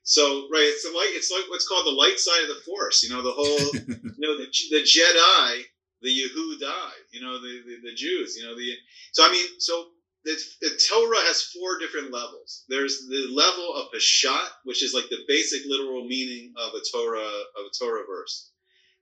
[0.08, 3.02] So right, it's like it's like what's called the light side of the force.
[3.02, 5.62] You know, the whole you know the, the Jedi,
[6.00, 8.36] the Yehudai, you know, the, the, the Jews.
[8.36, 8.72] You know, the
[9.10, 9.88] so I mean, so
[10.24, 12.62] the, the Torah has four different levels.
[12.68, 17.18] There's the level of Peshat, which is like the basic literal meaning of a Torah
[17.18, 18.50] of a Torah verse.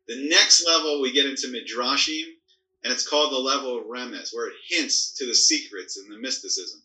[0.08, 2.24] The next level we get into Midrashim,
[2.82, 6.18] and it's called the level of Remes, where it hints to the secrets and the
[6.18, 6.80] mysticism.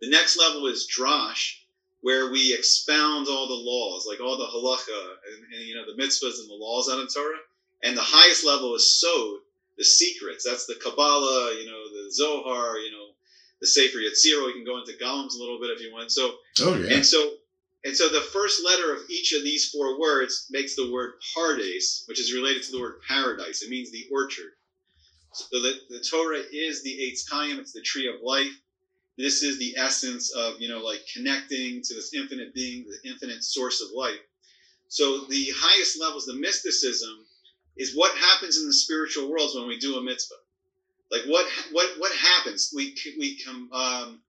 [0.00, 1.63] The next level is Drash,
[2.04, 5.02] where we expound all the laws, like all the halacha
[5.32, 7.40] and, and you know the mitzvahs and the laws out of Torah.
[7.82, 9.40] And the highest level is Sod,
[9.78, 10.44] the secrets.
[10.44, 13.06] That's the Kabbalah, you know, the Zohar, you know,
[13.62, 14.44] the Sefer Yetzirah.
[14.44, 16.12] We can go into Golems a little bit if you want.
[16.12, 16.94] So, oh yeah.
[16.94, 17.36] And so,
[17.86, 22.06] and so the first letter of each of these four words makes the word Pardes,
[22.06, 23.62] which is related to the word paradise.
[23.62, 24.52] It means the orchard.
[25.32, 27.58] So the, the Torah is the Eitz Chaim.
[27.58, 28.52] It's the tree of life.
[29.16, 33.44] This is the essence of you know like connecting to this infinite being, the infinite
[33.44, 34.20] source of life.
[34.88, 37.24] So the highest levels, the mysticism,
[37.76, 40.34] is what happens in the spiritual worlds when we do a mitzvah.
[41.10, 42.72] Like what what what happens?
[42.74, 44.20] We we come um,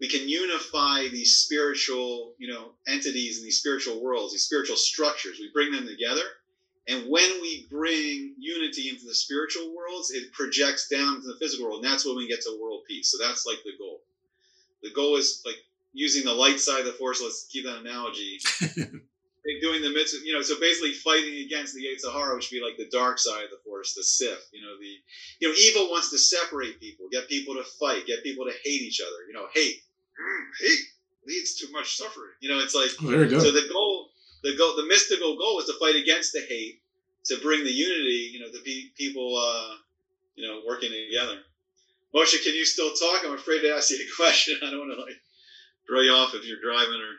[0.00, 5.38] we can unify these spiritual you know entities and these spiritual worlds, these spiritual structures.
[5.38, 6.24] We bring them together,
[6.88, 11.66] and when we bring unity into the spiritual worlds, it projects down to the physical
[11.66, 13.10] world, and that's when we get to world peace.
[13.10, 14.02] So that's like the goal.
[14.88, 15.56] The goal is like
[15.92, 17.20] using the light side of the force.
[17.22, 18.38] Let's keep that analogy.
[19.46, 22.58] Like doing the mitzvah, you know, so basically fighting against the Yetzer Hara, which would
[22.58, 24.42] be like the dark side of the force, the Sith.
[24.52, 24.90] You know, the
[25.38, 28.82] you know, evil wants to separate people, get people to fight, get people to hate
[28.82, 29.22] each other.
[29.28, 29.76] You know, hate,
[30.18, 30.80] mm, hate
[31.28, 32.32] leads to much suffering.
[32.40, 33.40] You know, it's like Very good.
[33.40, 34.08] so the goal,
[34.42, 36.80] the goal, the mystical goal is to fight against the hate,
[37.26, 38.30] to bring the unity.
[38.32, 39.76] You know, the pe- people, uh,
[40.34, 41.38] you know, working together.
[42.16, 43.22] Moshe, can you still talk?
[43.24, 44.58] I'm afraid to ask you a question.
[44.62, 45.20] I don't want to like
[45.86, 47.14] throw you off if you're driving or.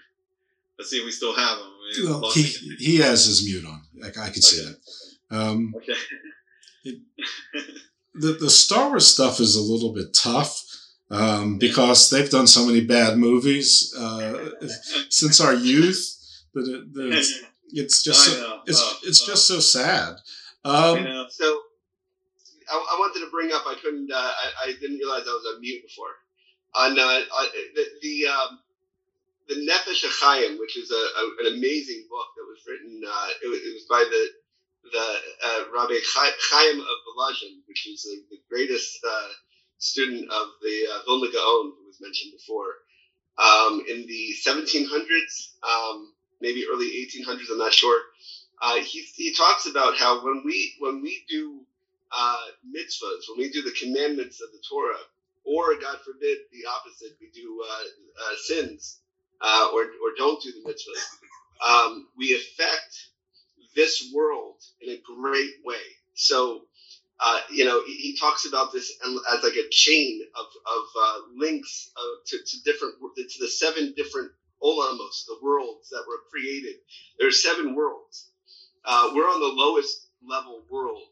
[0.80, 2.12] Let's see if we still have him.
[2.22, 2.44] Well, he,
[2.78, 3.82] he has his mute on.
[4.04, 5.36] I, I can see that.
[5.36, 5.94] Um, Okay.
[8.14, 10.64] the the Star Wars stuff is a little bit tough
[11.10, 14.50] um, because they've done so many bad movies uh,
[15.10, 16.00] since our youth
[16.54, 20.16] that, it, it's, it's just so, it's Oh, it's just so sad.
[20.64, 21.62] Um, So
[22.70, 23.64] I, I wanted to bring up.
[23.68, 24.12] I couldn't.
[24.12, 26.16] Uh, I, I didn't realize I was on mute before.
[26.76, 27.22] On, uh,
[27.76, 28.60] the the, um,
[29.48, 33.02] the Nefesh HaChaim, which is a, a, an amazing book that was written.
[33.06, 34.30] Uh, it, was, it was by the
[34.92, 39.30] the uh, Rabbi Chai- Chaim of Volozhin, which is the, the greatest uh,
[39.78, 42.74] student of the uh, Vilna Gaon, who was mentioned before.
[43.38, 48.02] Um, in the 1700s, um, maybe early 1800s, I'm not sure.
[48.62, 51.62] Uh, he, he talks about how when we when we do
[52.12, 54.98] uh, mitzvahs, when we do the commandments of the Torah,
[55.46, 57.84] or God forbid the opposite, we do uh,
[58.24, 59.00] uh, sins
[59.42, 63.08] uh, or, or don't do the mitzvahs, um, we affect
[63.76, 65.76] this world in a great way.
[66.16, 66.64] So,
[67.20, 68.92] uh, you know, he, he talks about this
[69.34, 71.92] as like a chain of, of uh, links
[72.28, 74.32] to, to different, to the seven different
[74.62, 76.76] olamos, the worlds that were created.
[77.20, 78.30] There are seven worlds.
[78.84, 81.08] Uh, we're on the lowest level world,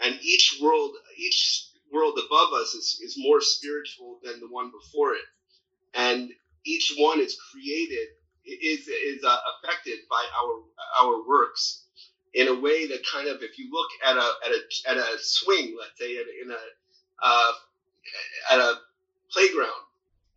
[0.00, 5.14] and each world, each world above us is, is more spiritual than the one before
[5.14, 5.24] it,
[5.94, 6.30] and
[6.64, 8.08] each one is created
[8.44, 11.84] is is uh, affected by our our works
[12.34, 15.18] in a way that kind of if you look at a at a at a
[15.18, 16.58] swing, let's say in, a
[17.22, 17.52] uh,
[18.50, 18.74] at a
[19.32, 19.70] playground,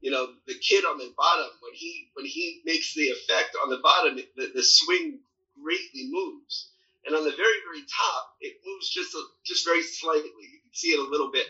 [0.02, 3.70] you know the kid on the bottom when he when he makes the effect on
[3.70, 5.20] the bottom, the, the swing
[5.62, 6.72] greatly moves,
[7.06, 10.30] and on the very very top it moves just a, just very slightly.
[10.30, 11.48] You can see it a little bit,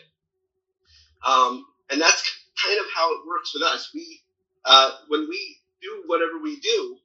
[1.26, 2.22] um, and that's
[2.62, 3.90] kind of how it works with us.
[3.94, 4.22] We
[4.64, 6.96] uh, when we do whatever we do,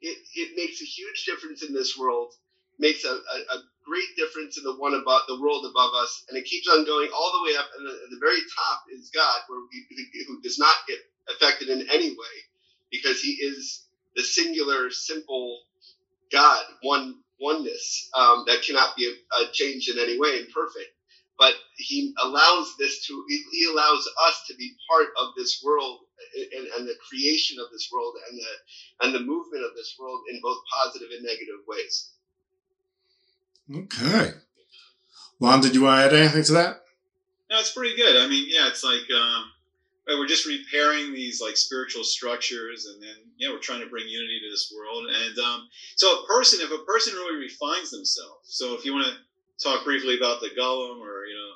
[0.00, 2.34] it, it makes a huge difference in this world,
[2.78, 6.38] makes a, a, a great difference in the one above the world above us, and
[6.38, 7.66] it keeps on going all the way up.
[7.78, 10.98] And the, the very top is God, where we, who does not get
[11.34, 12.36] affected in any way,
[12.90, 13.86] because He is
[14.16, 15.60] the singular, simple
[16.30, 20.90] God, one oneness um, that cannot be uh, changed in any way and perfect.
[21.38, 26.00] But He allows this to He, he allows us to be part of this world
[26.56, 30.20] and, and the creation of this world and the and the movement of this world
[30.30, 32.10] in both positive and negative ways.
[33.74, 34.32] okay.
[35.40, 36.82] Lon, did you want to add anything to that?
[37.50, 38.22] No, it's pretty good.
[38.22, 39.50] I mean, yeah, it's like um,
[40.10, 44.06] right, we're just repairing these like spiritual structures, and then yeah, we're trying to bring
[44.06, 45.04] unity to this world.
[45.08, 49.06] And um, so, a person, if a person really refines themselves, so if you want
[49.06, 51.52] to talk briefly about the golem, or you know,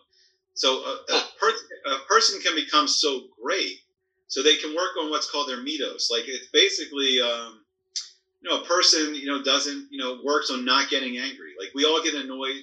[0.55, 3.81] so a, a, per- a person can become so great,
[4.29, 6.11] so they can work on what's called their middos.
[6.11, 7.21] Like it's basically.
[7.21, 7.61] Um,
[8.45, 11.53] you know, a person, you know, doesn't, you know, works on not getting angry.
[11.59, 12.61] Like we all get annoyed.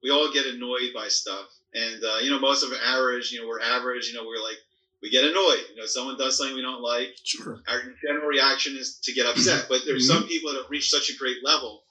[0.00, 1.48] We all get annoyed by stuff.
[1.74, 4.58] And, uh, you know, most of average, you know, we're average, you know, we're like,
[5.06, 5.64] we get annoyed.
[5.70, 7.14] You know, someone does something we don't like.
[7.22, 7.60] Sure.
[7.68, 9.66] Our general reaction is to get upset.
[9.68, 10.18] But there's mm-hmm.
[10.18, 11.84] some people that have reached such a great level,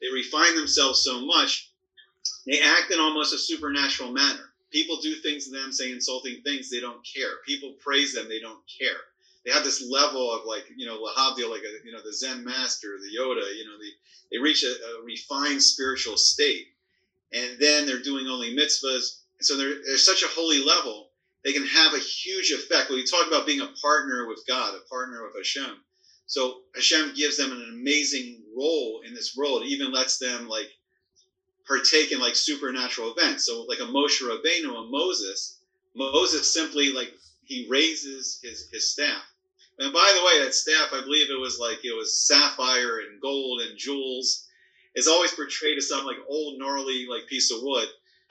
[0.00, 1.70] they refine themselves so much,
[2.46, 4.48] they act in almost a supernatural manner.
[4.70, 7.42] People do things to them, say insulting things, they don't care.
[7.46, 9.02] People praise them, they don't care
[9.44, 12.44] they have this level of like you know lahavdil, like a you know the Zen
[12.44, 13.56] master, the Yoda.
[13.56, 13.90] You know, the,
[14.30, 16.68] they reach a, a, refined spiritual state,
[17.32, 19.18] and then they're doing only mitzvahs.
[19.40, 21.08] So they're, they're such a holy level.
[21.44, 22.88] They can have a huge effect.
[22.88, 25.80] When you talk about being a partner with God, a partner with Hashem,
[26.26, 29.62] so Hashem gives them an amazing role in this world.
[29.62, 30.70] It even lets them like
[31.66, 33.44] partake in like supernatural events.
[33.46, 35.58] So like a Moshe Rabbeinu, a Moses,
[35.94, 37.12] Moses simply like
[37.44, 39.32] he raises his his staff
[39.78, 43.20] and by the way, that staff, I believe it was like it was sapphire and
[43.20, 44.46] gold and jewels.
[44.94, 47.88] It's always portrayed as some like old gnarly like piece of wood.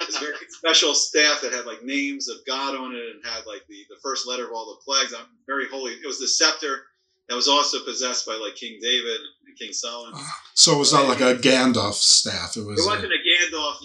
[0.09, 3.61] A very special staff that had like names of God on it and had like
[3.67, 5.13] the, the first letter of all the plagues.
[5.13, 5.93] I'm very holy.
[5.93, 6.83] It was the scepter
[7.29, 10.19] that was also possessed by like King David and King Solomon.
[10.53, 12.57] So it was not like a Gandalf staff.
[12.57, 12.85] It was.
[12.85, 13.75] It wasn't a, a Gandalf.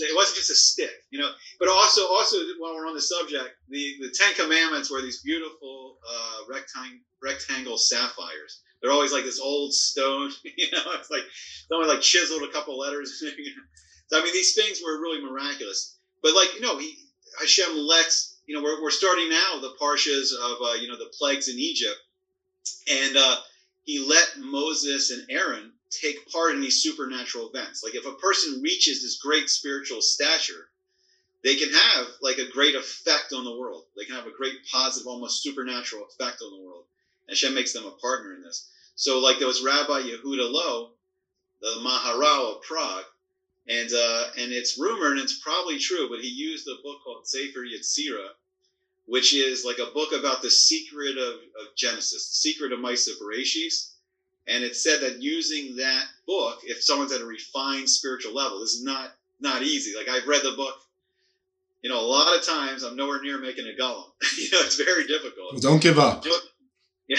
[0.00, 1.30] It wasn't just a stick, you know.
[1.60, 5.98] But also, also while we're on the subject, the the Ten Commandments were these beautiful
[6.08, 8.62] uh, rectangle rectangle sapphires.
[8.82, 10.30] they're always like this old stone.
[10.56, 11.22] You know, it's like
[11.68, 13.22] someone like chiseled a couple letters.
[14.12, 15.96] I mean, these things were really miraculous.
[16.22, 16.96] But like you know, he
[17.38, 21.12] Hashem lets you know we're, we're starting now the parshas of uh, you know the
[21.18, 21.98] plagues in Egypt,
[22.88, 23.36] and uh,
[23.84, 27.82] he let Moses and Aaron take part in these supernatural events.
[27.82, 30.68] Like if a person reaches this great spiritual stature,
[31.42, 33.84] they can have like a great effect on the world.
[33.96, 36.84] They can have a great positive, almost supernatural effect on the world.
[37.28, 38.68] Hashem makes them a partner in this.
[38.94, 40.90] So like there was Rabbi Yehuda Loew,
[41.60, 43.04] the Maharal of Prague,
[43.68, 47.26] and uh, and it's rumored and it's probably true, but he used a book called
[47.26, 48.30] Sefer Yetzirah,
[49.06, 53.10] which is like a book about the secret of, of Genesis, the secret of Maisa
[53.20, 53.92] Bereishis.
[54.48, 58.74] And it said that using that book, if someone's at a refined spiritual level, this
[58.74, 59.96] is not not easy.
[59.96, 60.74] Like I've read the book,
[61.82, 64.04] you know, a lot of times I'm nowhere near making a golem.
[64.38, 65.60] you know, it's very difficult.
[65.60, 66.24] Don't give up.
[67.08, 67.16] Yeah,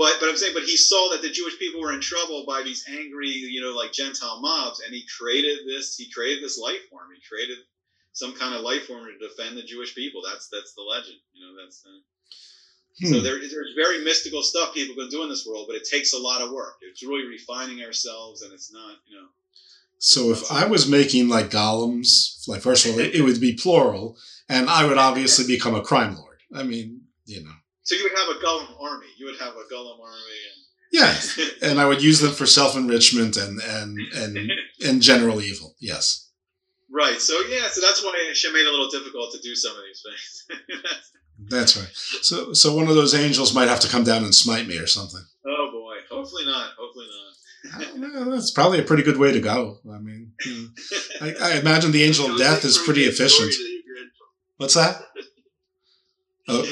[0.00, 2.62] but but I'm saying, but he saw that the Jewish people were in trouble by
[2.62, 5.94] these angry, you know, like Gentile mobs, and he created this.
[5.94, 7.08] He created this life form.
[7.14, 7.58] He created
[8.12, 10.22] some kind of life form to defend the Jewish people.
[10.26, 11.18] That's that's the legend.
[11.34, 11.84] You know, that's.
[12.98, 13.12] Hmm.
[13.12, 16.14] So there, there's very mystical stuff people can do in this world, but it takes
[16.14, 16.76] a lot of work.
[16.80, 19.28] It's really refining ourselves, and it's not, you know.
[19.98, 23.52] So if I was making like golems, like first of all, it, it would be
[23.52, 24.16] plural,
[24.48, 26.38] and I would obviously become a crime lord.
[26.54, 27.52] I mean, you know.
[27.90, 29.08] So you would have a golem army.
[29.18, 32.76] You would have a golem army, and yes, and I would use them for self
[32.76, 34.52] enrichment and and and
[34.86, 35.74] and general evil.
[35.80, 36.30] Yes.
[36.88, 37.20] Right.
[37.20, 37.66] So yeah.
[37.66, 40.84] So that's why it made it a little difficult to do some of these things.
[41.48, 41.88] That's right.
[41.94, 44.86] So, so one of those angels might have to come down and smite me or
[44.86, 45.22] something.
[45.46, 45.96] Oh boy!
[46.14, 46.72] Hopefully not.
[46.78, 47.06] Hopefully
[48.04, 48.30] not.
[48.30, 49.78] that's probably a pretty good way to go.
[49.90, 50.68] I mean, you know,
[51.22, 53.54] I, I, imagine the angel of death is pretty efficient.
[54.58, 55.02] What's that?
[56.46, 56.70] Oh,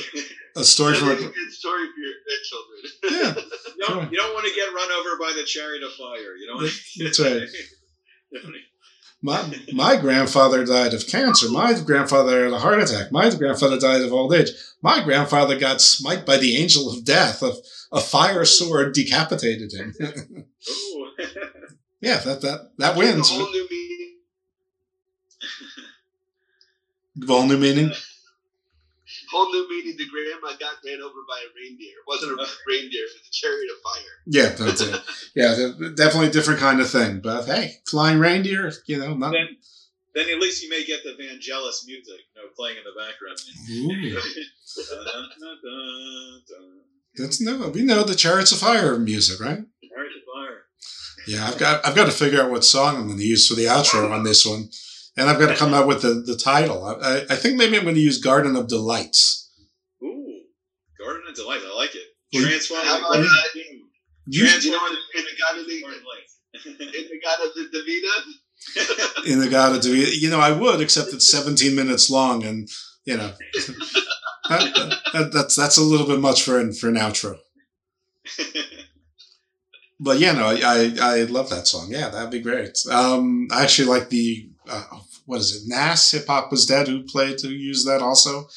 [0.59, 3.36] a story for a good story for your children.
[3.36, 3.42] Yeah,
[3.76, 6.36] you don't, you don't want to get run over by the chariot of fire.
[6.36, 6.61] You know.
[6.98, 8.54] That's right.
[9.20, 11.50] My, my grandfather died of cancer.
[11.50, 13.11] My grandfather had a heart attack.
[13.11, 14.50] My grandfather died of old age.
[14.80, 17.42] My grandfather got smite by the angel of death.
[17.42, 17.52] A,
[17.90, 19.92] a fire sword decapitated him.
[22.00, 23.28] yeah, that that that wins.
[23.28, 24.18] Whole new meaning.
[27.26, 27.92] Whole new meaning
[29.31, 29.97] whole new meaning.
[29.97, 31.99] to grandma got ran over by a reindeer.
[31.99, 34.22] It wasn't a reindeer; it was a chariot of fire.
[34.26, 35.01] Yeah, that's it.
[35.35, 35.55] Yeah,
[35.95, 37.20] definitely a different kind of thing.
[37.20, 39.33] But hey, flying reindeer, you know, not.
[39.33, 39.57] Then,
[40.14, 43.39] then at least you may get the Vangelis music, you know, playing in the background.
[47.16, 49.59] That's no, we know the Chariots of Fire music, right?
[49.89, 50.64] Chariots of Fire.
[51.26, 53.55] Yeah, I've got I've got to figure out what song I'm going to use for
[53.55, 54.70] the outro on this one
[55.19, 56.85] and I've got to come up with the, the title.
[56.85, 59.51] I, I think maybe I'm going to use Garden of Delights.
[60.03, 60.41] Ooh,
[60.99, 61.64] Garden of Delights.
[61.66, 62.03] I like it.
[62.33, 62.85] Transform.
[62.85, 63.51] How about that?
[64.33, 64.69] Transform
[65.14, 65.73] in the God of the
[66.55, 69.27] In-A-Gadda-Da-Vida.
[69.27, 72.69] in the God of Davida, you know, I would, except it's 17 minutes long, and
[73.05, 73.33] you know,
[74.49, 77.39] that, that, that's that's a little bit much for an for an outro.
[80.01, 81.89] But yeah, no, I, I love that song.
[81.91, 82.79] Yeah, that'd be great.
[82.91, 84.85] Um, I actually like the uh,
[85.29, 85.62] what is it?
[85.66, 88.49] Nas Hip Hop was dead who played to use that also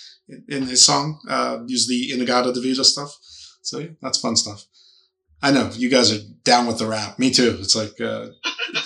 [0.47, 1.19] in his song.
[1.30, 3.15] Uh, use the In-A-Gadda-Da-Vida stuff.
[3.61, 4.65] So yeah, that's fun stuff.
[5.43, 7.19] I know you guys are down with the rap.
[7.19, 7.57] Me too.
[7.59, 8.28] It's like uh,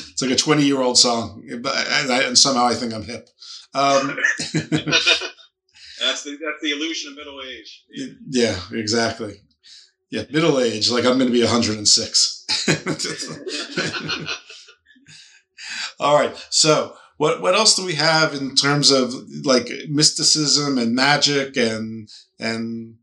[0.10, 3.04] it's like a twenty year old song, but and, I, and, somehow I think I'm
[3.04, 3.30] hip.
[3.74, 4.18] Um,
[6.00, 7.84] that's the that's the illusion of middle age.
[7.92, 9.42] Yeah, yeah exactly.
[10.10, 10.90] Yeah, middle age.
[10.90, 12.46] Like I'm going to be 106.
[16.00, 16.36] All right.
[16.50, 19.14] So what what else do we have in terms of
[19.44, 22.10] like mysticism and magic and
[22.40, 22.98] and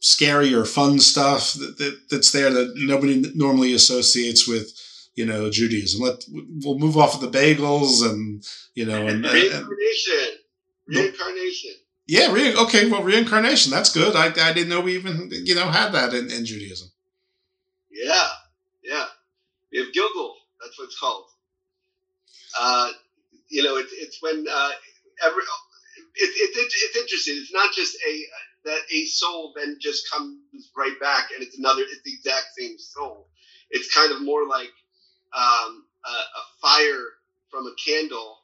[0.00, 4.70] scary or fun stuff that, that that's there that nobody normally associates with
[5.14, 6.02] you know Judaism.
[6.02, 8.44] Let we'll move off of the bagels and
[8.74, 10.38] you know and reincarnation,
[10.88, 11.72] and, reincarnation.
[12.06, 12.88] Yeah, re- okay.
[12.88, 13.72] Well, reincarnation.
[13.72, 14.14] That's good.
[14.14, 16.88] I, I didn't know we even you know had that in, in Judaism.
[17.90, 18.28] Yeah,
[18.84, 19.06] yeah.
[19.72, 20.34] We have Gilgul.
[20.60, 21.24] That's what it's called.
[22.58, 22.90] Uh,
[23.48, 24.70] you know, it's it's when uh,
[25.24, 25.42] every
[26.14, 27.34] it, it, it, it's interesting.
[27.36, 28.22] It's not just a
[28.64, 30.38] that a soul then just comes
[30.76, 31.82] right back and it's another.
[31.82, 33.28] It's the exact same soul.
[33.70, 34.70] It's kind of more like
[35.32, 37.04] um, a, a, fire
[37.50, 38.38] from a candle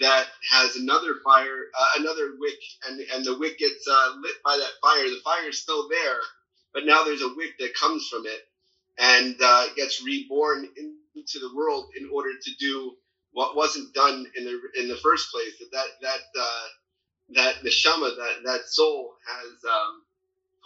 [0.00, 4.56] that has another fire, uh, another wick, and and the wick gets uh, lit by
[4.56, 5.04] that fire.
[5.04, 6.18] The fire is still there,
[6.72, 8.40] but now there's a wick that comes from it
[8.98, 10.68] and uh, gets reborn
[11.14, 12.96] into the world in order to do
[13.32, 15.52] what wasn't done in the in the first place.
[15.60, 16.66] That that that uh,
[17.34, 19.52] that neshama, that that soul has.
[19.64, 20.02] Um,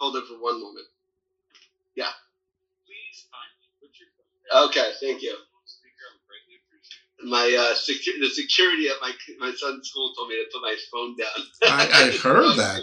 [0.03, 0.85] hold it for one moment.
[1.95, 2.11] Yeah.
[2.85, 5.35] Please find Okay, thank you.
[7.25, 10.75] My uh, secu- the security at my my son's school told me to put my
[10.91, 11.47] phone down.
[11.63, 12.81] I, I heard that.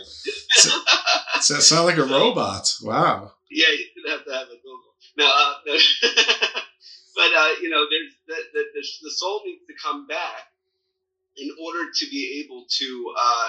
[1.37, 2.74] It sounds like a robot.
[2.83, 3.33] Wow.
[3.51, 4.95] Yeah, you should have to have a Google.
[5.18, 5.76] No, uh, no.
[7.21, 10.49] but uh, you know, there's the, the, the, the soul needs to come back
[11.37, 13.49] in order to be able to uh,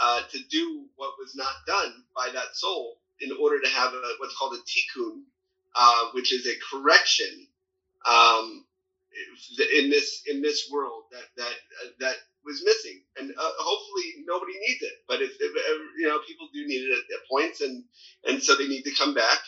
[0.00, 4.00] uh, to do what was not done by that soul in order to have a,
[4.18, 5.20] what's called a tikkun,
[5.74, 7.46] uh, which is a correction
[8.08, 8.64] um,
[9.78, 12.16] in this in this world that that uh, that
[12.46, 14.92] was missing, and uh, hopefully nobody needs it.
[15.06, 17.84] But if, if, you know people do need it at, at, points, and
[18.26, 19.40] and so they need to come back,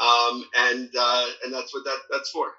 [0.00, 2.52] um, and uh, and that's what that that's for.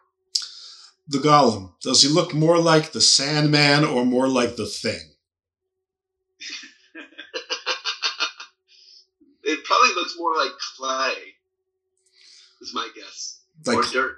[1.12, 5.12] The golem does he look more like the Sandman or more like the Thing?
[9.44, 11.14] it probably looks more like clay.
[12.62, 13.42] Is my guess.
[13.66, 14.18] Like or dirt.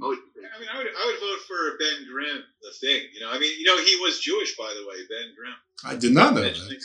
[0.00, 3.08] I mean, I would, I would vote for Ben Grimm, the thing.
[3.12, 5.54] You know, I mean, you know, he was Jewish, by the way, Ben Grimm.
[5.84, 6.84] I did not know that.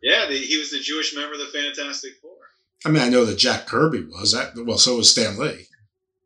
[0.00, 2.36] Yeah, the, he was the Jewish member of the Fantastic Four.
[2.84, 4.30] I mean, I know that Jack Kirby was.
[4.30, 5.66] That well, so was Stan Lee.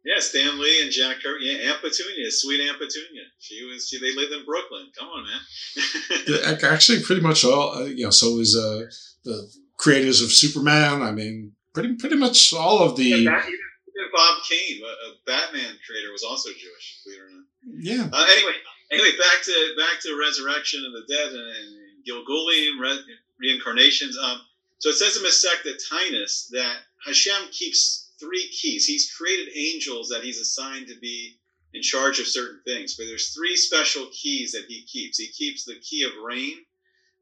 [0.07, 1.47] Yeah, Stan Lee and Jack Kirby.
[1.47, 3.25] Yeah, Aunt Petunia, sweet Aunt Petunia.
[3.41, 3.89] She was.
[3.89, 4.87] She, they lived in Brooklyn.
[4.97, 6.59] Come on, man.
[6.73, 7.75] Actually, pretty much all.
[7.75, 8.87] Uh, you know, so was uh,
[9.25, 11.03] the creators of Superman.
[11.03, 13.03] I mean, pretty pretty much all of the.
[13.03, 17.03] Yeah, even Bob Kane, a, Batman creator, was also Jewish.
[17.05, 17.45] Believe it or not.
[17.67, 18.09] Yeah.
[18.13, 18.55] Uh, anyway,
[18.93, 23.01] anyway, back to back to resurrection of the dead and, and Gilgulim, re,
[23.41, 24.17] reincarnations.
[24.17, 24.41] Um,
[24.79, 28.87] so it says in Masechet Taanis that Hashem keeps three keys.
[28.87, 31.39] He's created angels that he's assigned to be
[31.75, 32.95] in charge of certain things.
[32.97, 35.19] But there's three special keys that he keeps.
[35.19, 36.57] He keeps the key of rain,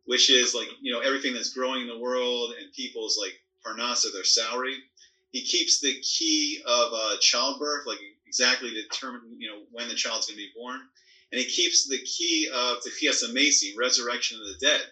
[0.04, 3.34] which is like you know everything that's growing in the world and people's like
[3.66, 4.76] parnasa, their salary.
[5.32, 10.26] He keeps the key of uh, childbirth, like exactly determine you know when the child's
[10.26, 10.80] going to be born,
[11.32, 14.82] and he keeps the key of the Chias Hamesi, resurrection of the dead.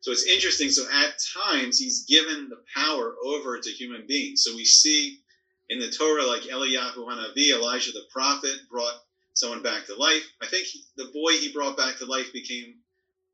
[0.00, 0.68] So it's interesting.
[0.68, 1.14] So at
[1.44, 4.42] times he's given the power over to human beings.
[4.42, 5.20] So we see
[5.68, 8.94] in the Torah, like Eliyahu Hanavi, Elijah the prophet brought
[9.34, 10.24] someone back to life.
[10.40, 12.74] I think he, the boy he brought back to life became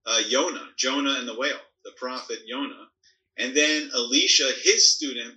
[0.07, 2.87] uh, Jonah, Jonah and the whale, the prophet Jonah.
[3.37, 5.35] And then Elisha, his student,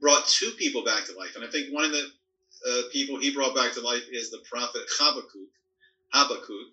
[0.00, 1.36] brought two people back to life.
[1.36, 2.04] And I think one of the
[2.68, 5.48] uh, people he brought back to life is the prophet Habakkuk.
[6.12, 6.72] Habakkuk.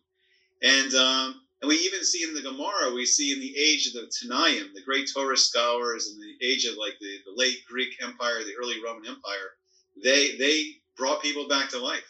[0.61, 3.93] And, um, and we even see in the Gemara, we see in the age of
[3.93, 7.89] the Tanaim, the great Torah scholars, and the age of like the, the late Greek
[8.03, 9.55] Empire, the early Roman Empire,
[10.03, 12.05] they they brought people back to life.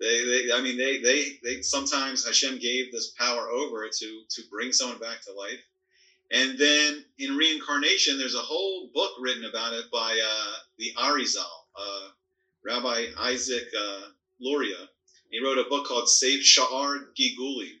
[0.00, 4.42] They, they I mean, they, they, they sometimes Hashem gave this power over to to
[4.50, 5.60] bring someone back to life.
[6.32, 11.46] And then in reincarnation, there's a whole book written about it by uh, the Arizal,
[11.78, 12.08] uh,
[12.64, 14.00] Rabbi Isaac uh,
[14.40, 14.88] Luria.
[15.30, 17.78] He wrote a book called Seif Sha'ar Gilgulim,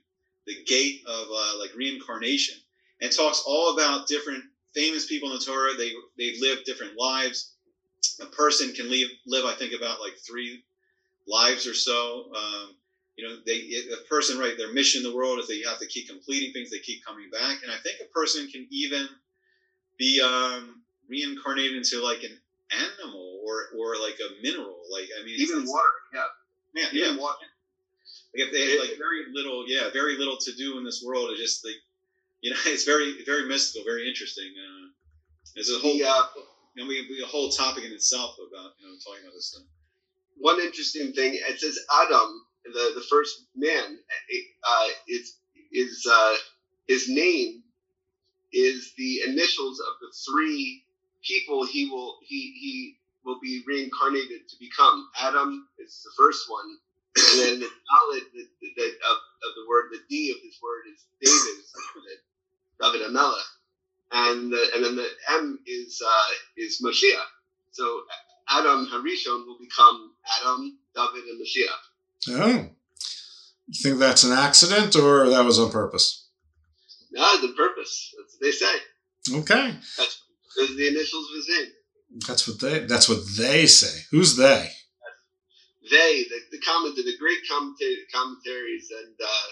[0.48, 2.56] the gate of uh, like reincarnation,
[3.00, 4.44] and talks all about different
[4.74, 5.74] famous people in the Torah.
[5.76, 7.52] They they live different lives.
[8.20, 10.62] A person can live live I think about like three
[11.26, 12.32] lives or so.
[12.34, 12.74] Um,
[13.16, 14.56] you know, they a person, right?
[14.56, 16.70] Their mission in the world is they have to keep completing things.
[16.70, 19.06] They keep coming back, and I think a person can even
[19.98, 22.38] be um, reincarnated into like an
[22.70, 24.78] animal or or like a mineral.
[24.90, 25.88] Like I mean, even it's, water.
[26.14, 26.22] Yeah.
[26.74, 26.88] Yeah.
[26.92, 27.20] Even yeah.
[27.20, 27.36] Water.
[28.38, 31.30] Like if they had like very little, yeah, very little to do in this world.
[31.30, 31.76] It's just like,
[32.40, 34.52] you know, it's very very mystical, very interesting.
[34.56, 34.88] Uh,
[35.54, 36.26] there's a whole, the, uh,
[36.74, 39.46] you know, we, we, a whole topic in itself about you know talking about this
[39.46, 39.64] stuff.
[40.36, 43.98] One interesting thing, it says Adam the the first man,
[44.64, 45.38] uh, it's
[45.72, 46.34] is uh,
[46.86, 47.62] his name
[48.52, 50.82] is the initials of the three
[51.22, 55.08] people he will he he will be reincarnated to become.
[55.20, 56.78] Adam is the first one,
[57.16, 61.04] and then the knowledge that of, of the word, the D of this word is
[61.20, 61.64] David,
[62.80, 63.48] David Amelech,
[64.12, 67.26] and the, and then the M is uh, is Mashiach.
[67.72, 68.02] So
[68.48, 71.80] Adam Harishon will become Adam, David, and Mashiach.
[72.30, 72.70] Oh.
[73.70, 76.26] You think that's an accident or that was on purpose?
[77.12, 78.14] No, it's on purpose.
[78.16, 78.74] That's what they say.
[79.40, 79.76] Okay.
[79.98, 80.22] That's
[80.56, 81.72] those the initials of his name.
[82.26, 84.04] That's what they that's what they say.
[84.10, 84.70] Who's they?
[85.90, 89.48] They, the, the commented, the great commentaries, and uh,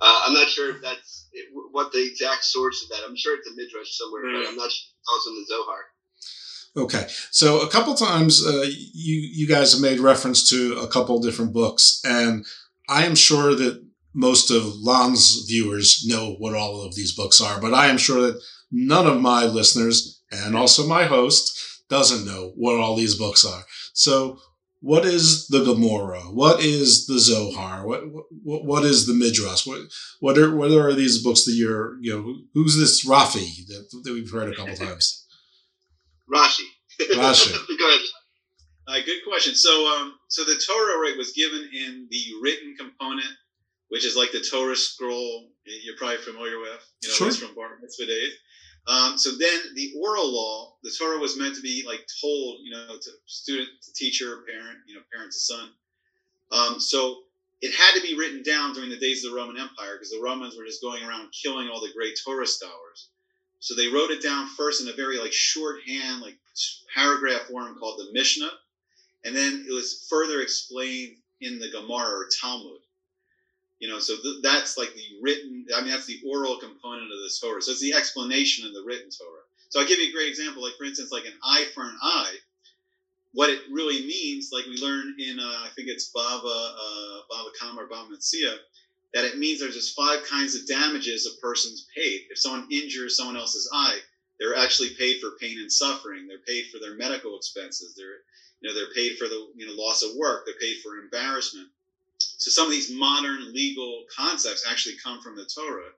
[0.00, 3.06] uh, I'm not sure if that's it, what the exact source of that.
[3.06, 4.42] I'm sure it's a midrash somewhere, mm.
[4.42, 5.84] but I'm not sure it's also in the Zohar.
[6.74, 11.20] Okay, so a couple times uh, you you guys have made reference to a couple
[11.20, 12.46] different books, and
[12.88, 17.60] I am sure that most of Lon's viewers know what all of these books are,
[17.60, 22.52] but I am sure that none of my listeners and also my host doesn't know
[22.56, 23.64] what all these books are.
[23.92, 24.38] So,
[24.82, 26.20] what is the Gemara?
[26.22, 27.86] What is the Zohar?
[27.86, 28.02] What
[28.42, 29.66] what, what is the Midrash?
[29.66, 29.80] What
[30.20, 34.12] what are what are these books that you're you know who's this Rafi that, that
[34.12, 35.26] we've heard a couple times?
[36.32, 36.66] Rashi.
[37.00, 37.52] Rashi.
[37.78, 38.00] Go ahead.
[38.88, 39.54] Uh, good question.
[39.54, 43.30] So, um, so the Torah right was given in the written component,
[43.88, 45.48] which is like the Torah scroll.
[45.64, 47.28] You're probably familiar with, you know, Sure.
[47.28, 48.32] it's from Bar Mitzvah days.
[48.86, 52.72] Um, so then the oral law, the Torah was meant to be like told, you
[52.72, 55.70] know, to student, to teacher, parent, you know, parent to son.
[56.50, 57.20] Um, so
[57.60, 60.20] it had to be written down during the days of the Roman Empire because the
[60.20, 63.08] Romans were just going around killing all the great Torah scholars.
[63.60, 66.36] So they wrote it down first in a very like shorthand, like
[66.92, 68.50] paragraph form called the Mishnah,
[69.24, 72.80] and then it was further explained in the Gemara or Talmud.
[73.82, 75.66] You know, so th- that's like the written.
[75.74, 77.60] I mean, that's the oral component of the Torah.
[77.60, 79.42] So it's the explanation in the written Torah.
[79.70, 80.62] So I'll give you a great example.
[80.62, 82.36] Like for instance, like an eye for an eye.
[83.32, 87.48] What it really means, like we learn in, uh, I think it's Bava uh, Bava
[87.58, 88.54] Kama or Bava Metzia,
[89.14, 92.20] that it means there's just five kinds of damages a person's paid.
[92.30, 93.98] If someone injures someone else's eye,
[94.38, 96.28] they're actually paid for pain and suffering.
[96.28, 97.96] They're paid for their medical expenses.
[97.96, 98.22] They're
[98.60, 100.44] you know they're paid for the you know loss of work.
[100.46, 101.66] They're paid for embarrassment.
[102.42, 105.92] So some of these modern legal concepts actually come from the Torah,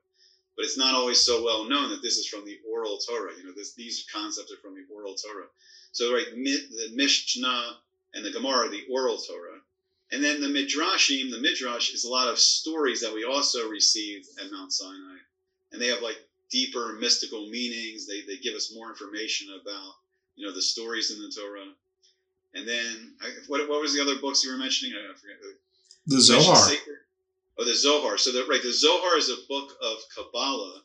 [0.55, 3.31] but it's not always so well known that this is from the oral Torah.
[3.35, 5.47] You know, this, these concepts are from the oral Torah.
[5.91, 7.77] So right, the Mishnah
[8.13, 9.57] and the Gemara, the oral Torah,
[10.11, 11.31] and then the Midrashim.
[11.31, 15.17] The Midrash is a lot of stories that we also receive at Mount Sinai,
[15.71, 16.19] and they have like
[16.51, 18.05] deeper mystical meanings.
[18.05, 19.95] They they give us more information about
[20.35, 21.73] you know the stories in the Torah.
[22.53, 23.15] And then
[23.47, 24.93] what what was the other books you were mentioning?
[24.95, 25.37] I forget.
[26.07, 26.69] The Zohar.
[26.69, 26.99] Sacred-
[27.57, 28.17] Oh, the Zohar.
[28.17, 30.83] So the right, the Zohar is a book of Kabbalah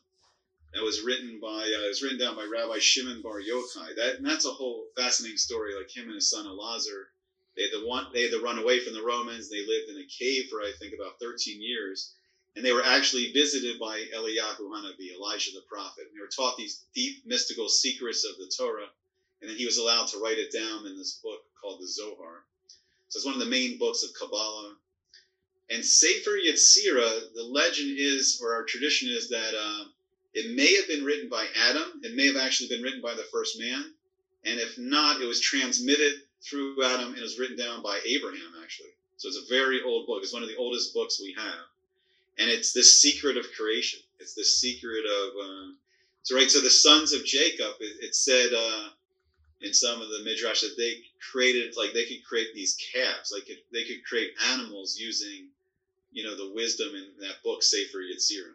[0.73, 3.95] that was written by uh, it was written down by Rabbi Shimon Bar Yochai.
[3.97, 5.75] That and that's a whole fascinating story.
[5.75, 7.11] Like him and his son Elazar,
[7.55, 9.49] they had the one they had to run away from the Romans.
[9.49, 12.13] They lived in a cave for I think about 13 years,
[12.55, 16.07] and they were actually visited by Eliyahu Hanavi, Elijah the prophet.
[16.07, 18.87] And they were taught these deep mystical secrets of the Torah,
[19.41, 22.45] and then he was allowed to write it down in this book called the Zohar.
[23.09, 24.77] So it's one of the main books of Kabbalah.
[25.71, 29.85] And Sefer Yetzirah, the legend is, or our tradition is that uh,
[30.33, 32.01] it may have been written by Adam.
[32.03, 33.93] It may have actually been written by the first man.
[34.43, 36.13] And if not, it was transmitted
[36.43, 38.89] through Adam and was written down by Abraham, actually.
[39.15, 40.19] So it's a very old book.
[40.23, 41.65] It's one of the oldest books we have.
[42.37, 43.99] And it's this secret of creation.
[44.19, 45.29] It's this secret of.
[45.41, 45.71] Uh,
[46.23, 48.89] so, right, so the sons of Jacob, it, it said uh,
[49.61, 50.95] in some of the Midrash that they
[51.31, 53.31] created, like, they could create these calves.
[53.33, 55.47] Like, they could create animals using
[56.11, 58.53] you know the wisdom in that book Sefer Yetzirah.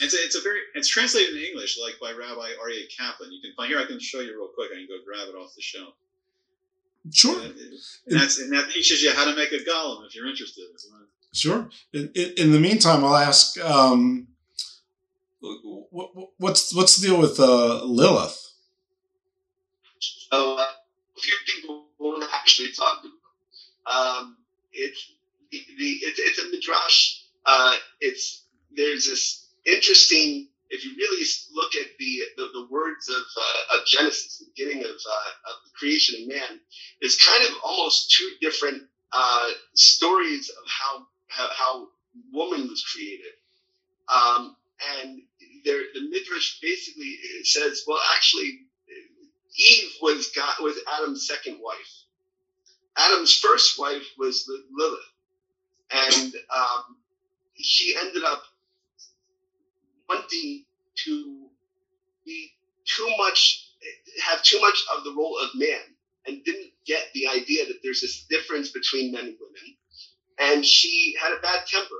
[0.00, 3.32] It's a, it's a very it's translated in English like by Rabbi Aryeh Kaplan.
[3.32, 3.80] You can find here.
[3.80, 4.70] I can show you real quick.
[4.72, 5.94] I can go grab it off the shelf.
[7.12, 7.40] Sure.
[7.40, 10.64] And that's and that teaches you how to make a golem if you're interested.
[11.32, 11.68] Sure.
[11.92, 14.28] In, in, in the meantime, I'll ask, um,
[15.40, 18.52] what, what's what's the deal with uh, Lilith?
[20.00, 24.18] So uh, a few people won't actually talk about.
[24.20, 24.36] Um,
[24.72, 25.12] it's
[25.50, 27.22] the, it's, it's a midrash.
[27.46, 28.44] Uh, it's
[28.76, 30.48] there's this interesting.
[30.70, 31.24] If you really
[31.54, 35.56] look at the the, the words of uh, of Genesis, the beginning of uh, of
[35.64, 36.60] the creation of man,
[37.00, 38.82] is kind of almost two different
[39.12, 41.88] uh, stories of how how, how
[42.32, 43.32] woman was created.
[44.14, 44.56] Um,
[45.00, 45.22] and
[45.64, 48.60] there, the midrash basically says, well, actually,
[49.56, 52.04] Eve was God, was Adam's second wife.
[52.96, 54.98] Adam's first wife was Lilith,
[55.90, 56.96] and um,
[57.56, 58.42] she ended up
[60.08, 60.64] wanting
[61.04, 61.48] to
[62.24, 62.52] be
[62.84, 63.70] too much,
[64.24, 65.80] have too much of the role of man,
[66.26, 69.76] and didn't get the idea that there's this difference between men and women.
[70.38, 71.94] And she had a bad temper,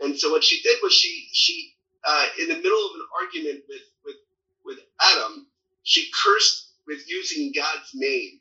[0.00, 1.74] and so what she did was she she
[2.04, 4.16] uh, in the middle of an argument with with
[4.64, 5.46] with Adam,
[5.82, 8.40] she cursed with using God's name.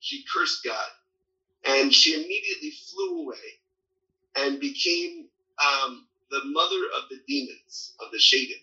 [0.00, 0.88] She cursed God,
[1.64, 3.58] and she immediately flew away
[4.36, 5.26] and became
[5.58, 8.62] um, the mother of the demons of the Shaden.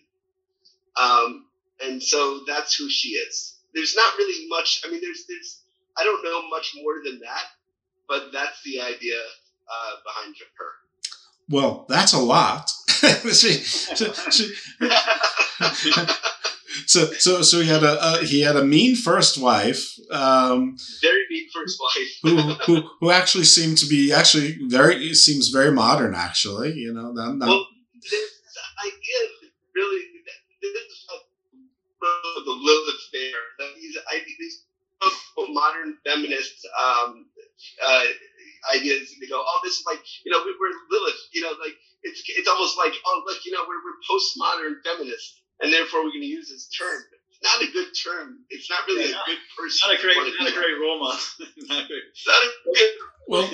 [0.96, 1.46] Um,
[1.84, 3.56] and so that's who she is.
[3.74, 4.82] There's not really much.
[4.86, 5.60] I mean, there's there's
[5.96, 7.44] I don't know much more than that,
[8.08, 9.18] but that's the idea
[9.68, 10.66] uh, behind her.
[11.48, 12.70] Well, that's a lot.
[13.32, 14.54] she, she, she,
[16.86, 21.24] so, so, so he had a uh, he had a mean first wife, um, Very
[21.30, 22.08] mean first wife.
[22.22, 22.36] who,
[22.66, 26.14] who who actually seemed to be actually very seems very modern.
[26.14, 27.66] Actually, you know, not, not, well,
[28.02, 28.14] this
[28.84, 29.18] idea
[29.74, 30.00] really
[30.62, 31.06] this is
[32.44, 33.68] the Lilith fair.
[33.76, 33.98] These
[34.38, 34.64] these
[35.48, 37.26] modern feminists, um,
[37.84, 38.04] uh,
[38.74, 39.12] ideas.
[39.12, 41.20] And they go, oh, this is like, you know, we, we're Lilith.
[41.32, 45.40] You know, like it's it's almost like, oh, look, you know, we're we're postmodern feminists,
[45.60, 47.02] and therefore we're going to use this term.
[47.30, 48.38] It's not a good term.
[48.50, 49.90] It's not really Yeah, a good person.
[49.90, 51.20] Not a great, to not a great role model.
[51.68, 52.02] not a great.
[52.10, 52.90] It's not a good
[53.28, 53.50] Well,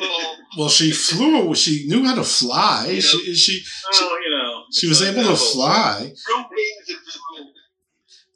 [0.58, 1.54] well, she flew.
[1.54, 2.98] She knew how to fly.
[3.00, 3.62] She, she,
[3.92, 4.64] Oh, you know.
[4.72, 6.00] she was able to fly.
[6.02, 7.48] Wings and.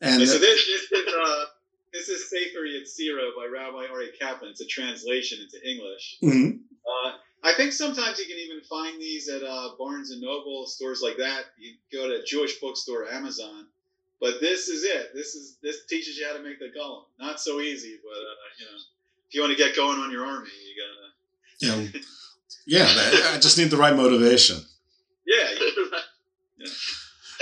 [0.01, 1.45] And Okay, so this, this is uh,
[1.93, 4.51] this is Sefer Yetzirah by Rabbi Ari Kaplan.
[4.51, 6.19] It's a translation into English.
[6.23, 6.59] Mhm.
[6.85, 7.13] Uh,
[7.45, 11.19] I think sometimes you can even find these at uh, Barnes and Noble stores like
[11.19, 11.45] that.
[11.59, 13.67] You go to Jewish bookstore, Amazon.
[14.21, 15.11] But this is it.
[15.15, 17.03] This is this teaches you how to make the golem.
[17.19, 18.77] Not so easy, but uh, you know,
[19.29, 20.49] if you want to get going on your army,
[21.61, 21.83] you gotta.
[21.83, 21.89] know,
[22.67, 22.87] yeah,
[23.35, 24.57] I just need the right motivation.
[25.27, 25.51] Yeah.
[25.51, 25.91] you-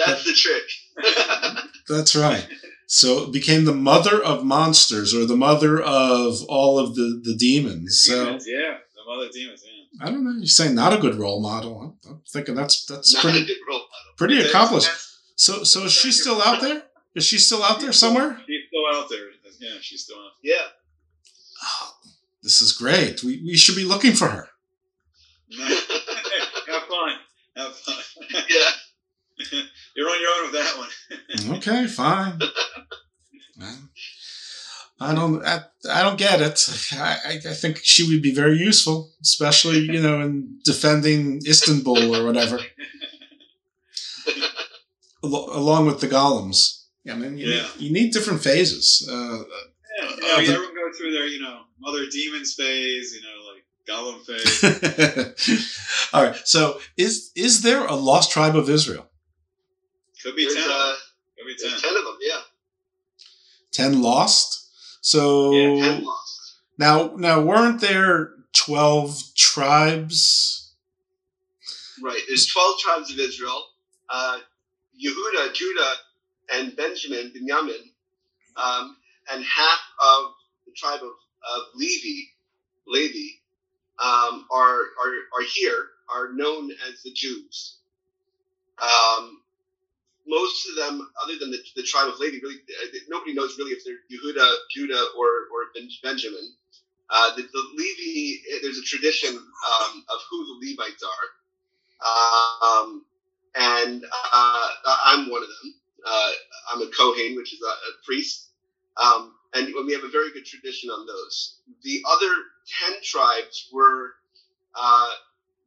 [0.05, 1.65] That's the trick.
[1.89, 2.47] That's right.
[2.87, 7.35] So it became the mother of monsters or the mother of all of the, the
[7.35, 8.03] demons.
[8.03, 9.62] So demons, yeah, the mother demons.
[9.65, 9.72] Yeah.
[10.01, 10.31] I don't know.
[10.32, 11.81] You're saying not a good role model.
[11.81, 14.14] I'm, I'm thinking that's that's Not a pretty good role model.
[14.16, 14.86] pretty That's- accomplished.
[14.86, 16.82] that's- So so is she still out there?
[17.14, 18.40] Is she still out there somewhere?
[18.47, 19.27] She's still out there.
[19.60, 20.32] Yeah, she's still out.
[20.43, 20.55] Yeah.
[21.62, 21.94] Oh,
[22.43, 23.23] this is great.
[23.23, 24.48] We we should be looking for her.
[25.59, 27.12] Have fun.
[27.56, 27.97] Have fun.
[28.48, 28.70] Yeah.
[29.94, 30.89] You're on your own with that one.
[31.59, 32.39] Okay, fine.
[35.11, 35.45] I don't.
[35.45, 35.57] I,
[35.91, 36.59] I don't get it.
[36.93, 42.15] I, I I think she would be very useful, especially you know in defending Istanbul
[42.16, 42.59] or whatever,
[45.24, 46.85] Al- along with the golems.
[47.11, 47.62] I mean, you, Yeah.
[47.62, 49.07] need, you need different phases.
[49.11, 53.09] Uh, Yeah, Uh, you know, the- everyone go through their, you know, mother demons phase,
[53.15, 56.09] you know, like golem phase.
[56.12, 56.37] all right.
[56.45, 59.07] So, is is there a lost tribe of Israel?
[60.23, 60.70] Could be There's, ten.
[60.70, 60.95] uh,
[61.37, 61.79] Could be ten.
[61.81, 62.19] ten of them.
[62.20, 62.41] Yeah.
[63.73, 64.61] Ten lost.
[65.03, 66.01] So Yeah,
[66.79, 70.62] now now weren't there twelve tribes?
[72.03, 72.20] Right.
[72.27, 73.65] There's 12 tribes of Israel.
[74.09, 74.39] Uh,
[75.01, 75.93] Yehuda, Judah,
[76.53, 77.81] and Benjamin, Binyamin,
[78.57, 78.97] um,
[79.33, 80.33] and half of
[80.66, 82.29] the tribe of, of Levi,
[82.87, 83.37] Levi,
[84.03, 87.77] um, are, are, are here, are known as the Jews.
[88.83, 89.43] Um,
[90.32, 93.72] most of them, other than the, the tribe of Levi, really, uh, nobody knows really
[93.72, 95.68] if they're Yehuda, Judah, or, or
[96.02, 96.54] Benjamin.
[97.10, 101.28] Uh, the, the Levi, there's a tradition um, of who the Levites are.
[102.80, 103.04] Um,
[103.54, 104.02] and
[104.32, 104.68] uh,
[105.04, 105.74] I'm one of them.
[106.04, 106.30] Uh,
[106.72, 108.48] I'm a Kohen, which is a, a priest.
[108.96, 111.59] Um, and we have a very good tradition on those.
[111.82, 112.32] The other
[112.88, 114.12] 10 tribes were
[114.74, 115.10] uh,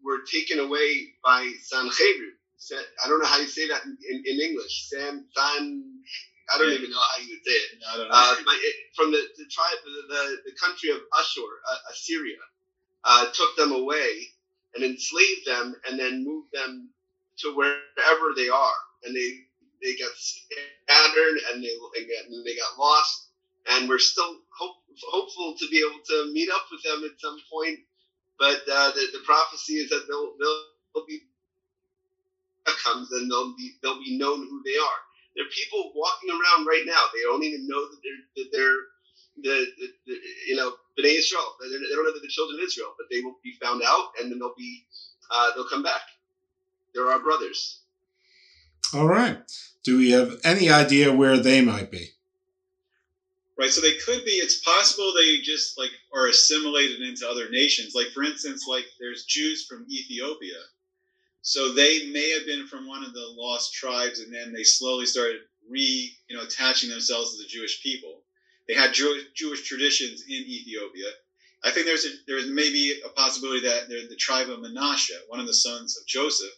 [0.03, 2.33] were taken away by Sanherib.
[2.73, 4.89] I don't know how you say that in, in, in English.
[4.89, 5.83] Sam San,
[6.53, 6.77] I don't Yeah.
[6.77, 7.71] even know how you would say it.
[7.87, 8.15] I don't know.
[8.15, 12.37] Uh, it, from the, the tribe, the, the, the country of Ashur, uh, Assyria,
[13.03, 14.29] uh, took them away
[14.75, 16.89] and enslaved them, and then moved them
[17.39, 19.39] to wherever they are, and they
[19.83, 23.29] they got scattered and they they got, and they got lost,
[23.71, 24.77] and we're still hope,
[25.09, 27.79] hopeful to be able to meet up with them at some point.
[28.39, 30.63] But uh, the, the prophecy is that they'll they'll,
[30.93, 31.21] they'll be
[32.83, 34.99] comes and they'll be they'll be known who they are.
[35.35, 37.01] There are people walking around right now.
[37.13, 38.79] They don't even know that they're that they're
[39.43, 41.55] the, the, the you know Bnei Israel.
[41.61, 44.09] They they don't know that they're children of Israel, but they will be found out,
[44.19, 44.85] and then they'll be
[45.31, 46.01] uh, they'll come back.
[46.93, 47.81] They're our brothers.
[48.93, 49.39] All right.
[49.83, 52.11] Do we have any idea where they might be?
[53.57, 54.31] Right, so they could be.
[54.31, 57.93] It's possible they just like are assimilated into other nations.
[57.95, 60.57] Like for instance, like there's Jews from Ethiopia,
[61.45, 65.05] so they may have been from one of the lost tribes, and then they slowly
[65.05, 68.23] started re, you know, attaching themselves to the Jewish people.
[68.67, 71.05] They had Jewish, Jewish traditions in Ethiopia.
[71.63, 75.45] I think there's a, there's maybe a possibility that the tribe of Manasseh, one of
[75.45, 76.49] the sons of Joseph,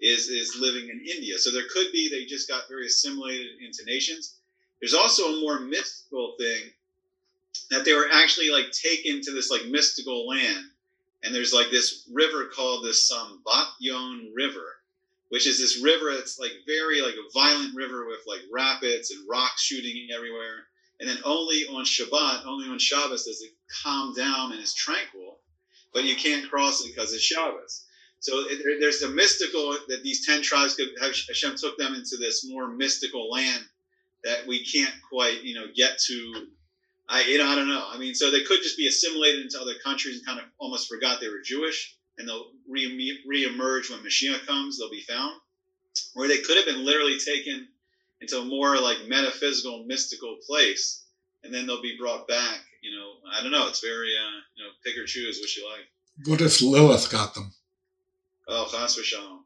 [0.00, 1.36] is is living in India.
[1.36, 4.36] So there could be they just got very assimilated into nations.
[4.80, 6.70] There's also a more mystical thing
[7.70, 10.66] that they were actually like taken to this like mystical land,
[11.22, 14.76] and there's like this river called the Sambatyon River,
[15.28, 19.28] which is this river that's like very like a violent river with like rapids and
[19.28, 20.66] rocks shooting everywhere.
[20.98, 23.52] And then only on Shabbat, only on Shabbos does it
[23.82, 25.38] calm down and is tranquil,
[25.94, 27.86] but you can't cross it because it's Shabbos.
[28.20, 28.44] So
[28.80, 32.68] there's a mystical that these ten tribes could have Hashem took them into this more
[32.68, 33.64] mystical land
[34.24, 36.48] that we can't quite you know get to.
[37.10, 37.84] I you know I don't know.
[37.90, 40.88] I mean, so they could just be assimilated into other countries and kind of almost
[40.88, 44.78] forgot they were Jewish, and they'll re reemerge when Mashiach comes.
[44.78, 45.34] They'll be found,
[46.14, 47.66] or they could have been literally taken
[48.20, 51.04] into a more like metaphysical, mystical place,
[51.42, 52.60] and then they'll be brought back.
[52.80, 53.66] You know, I don't know.
[53.66, 55.86] It's very uh, you know pick or choose what you like.
[56.26, 57.52] What if Lilith got them?
[58.46, 58.66] Oh,
[59.02, 59.40] sure.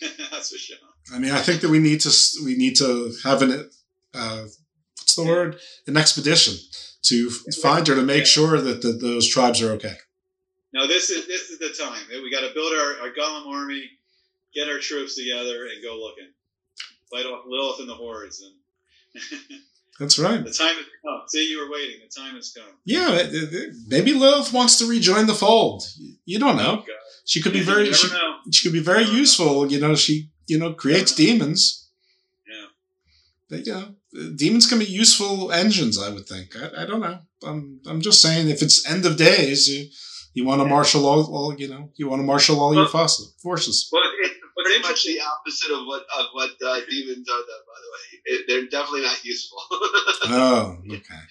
[0.30, 0.76] that's for sure.
[1.12, 2.12] I mean, I think that we need to
[2.44, 3.70] we need to have an
[4.14, 4.44] uh,
[5.16, 6.54] what's the word an expedition
[7.02, 7.30] to
[7.62, 9.94] find her to make sure that the, those tribes are okay.
[10.72, 12.02] No, this is this is the time.
[12.10, 13.84] We got to build our, our golem army,
[14.54, 16.30] get our troops together, and go looking.
[17.12, 18.42] Fight off Lilith and the hordes.
[18.42, 19.60] And
[20.00, 20.44] That's right.
[20.44, 21.22] The time has come.
[21.28, 22.00] See, you were waiting.
[22.02, 22.74] The time has come.
[22.84, 23.28] Yeah,
[23.86, 25.84] maybe Lilith wants to rejoin the fold.
[26.24, 26.82] You don't know.
[26.84, 26.92] Oh,
[27.24, 28.08] she could be very she,
[28.50, 29.70] she, could be very useful.
[29.70, 31.88] You know, she you know creates demons.
[32.48, 32.66] Yeah.
[33.48, 33.94] But, you know,
[34.36, 35.98] demons can be useful engines.
[36.00, 36.56] I would think.
[36.56, 37.18] I, I don't know.
[37.46, 39.68] I'm I'm just saying if it's end of days.
[39.68, 39.88] You,
[40.34, 41.90] you want to marshal all, all, you know.
[41.94, 43.88] You want to marshal all well, your forces.
[43.92, 47.38] Well, it's pretty much the opposite of what of what uh, demons are.
[47.38, 49.58] Though, by the way, it, they're definitely not useful.
[49.70, 51.22] oh, okay.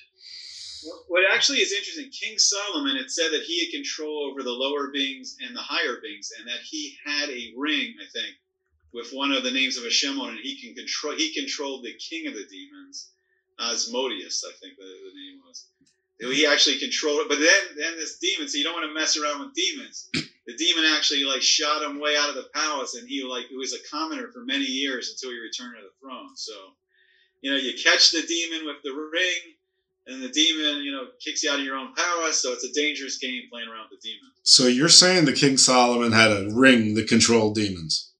[1.07, 4.91] What actually is interesting, King Solomon had said that he had control over the lower
[4.91, 8.35] beings and the higher beings, and that he had a ring, I think,
[8.93, 10.41] with one of the names of Hashem on it.
[10.41, 11.15] He can control.
[11.15, 13.09] He controlled the king of the demons,
[13.59, 15.65] Asmodeus, I think the, the name was.
[16.19, 18.47] He actually controlled it, but then then this demon.
[18.47, 20.09] So you don't want to mess around with demons.
[20.13, 23.57] The demon actually like shot him way out of the palace, and he like it
[23.57, 26.35] was a commoner for many years until he returned to the throne.
[26.35, 26.53] So,
[27.41, 29.55] you know, you catch the demon with the ring,
[30.07, 32.41] and the demon, you know, kicks you out of your own palace.
[32.41, 34.31] So it's a dangerous game playing around with the demon.
[34.43, 38.12] So you're saying the King Solomon had a ring that controlled demons?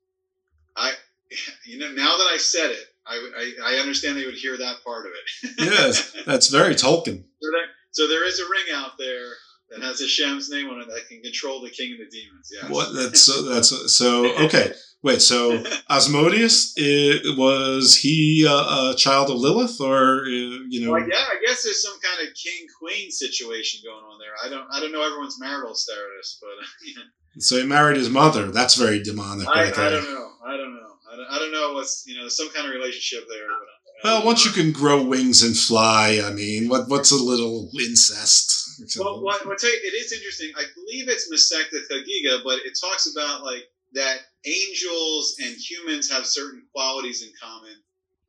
[0.76, 0.94] I,
[1.66, 4.78] you know, now that I said it, I, I, I understand they would hear that
[4.84, 5.52] part of it.
[5.60, 7.24] yes, that's very Tolkien.
[7.44, 9.28] So there, so there is a ring out there
[9.70, 12.50] that has Hashem's name on it that can control the king of the demons.
[12.50, 12.70] Yeah.
[12.70, 12.94] What?
[12.96, 13.42] That's so.
[13.42, 14.34] That's so.
[14.46, 14.72] Okay.
[15.02, 15.22] Wait.
[15.22, 20.30] So Asmodeus it, was he a, a, child of Lilith, or uh,
[20.70, 20.94] you know?
[20.94, 24.32] Well, yeah, I guess there's some kind of king queen situation going on there.
[24.42, 24.68] I don't.
[24.72, 26.66] I don't know everyone's marital status, but.
[26.86, 27.04] Yeah.
[27.40, 28.52] So he married his mother.
[28.52, 29.86] That's very demonic, I, right there.
[29.86, 30.32] I don't know.
[30.46, 30.90] I don't know.
[31.12, 33.48] I don't, I don't know what's you know some kind of relationship there.
[33.48, 37.70] But, well, once you can grow wings and fly, I mean, what what's a little
[37.80, 38.52] incest?
[38.98, 40.52] Well, I'll it is interesting.
[40.58, 46.26] I believe it's Masechta Chagiga, but it talks about like that angels and humans have
[46.26, 47.76] certain qualities in common,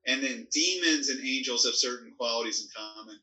[0.06, 3.18] and then demons and angels have certain qualities in common,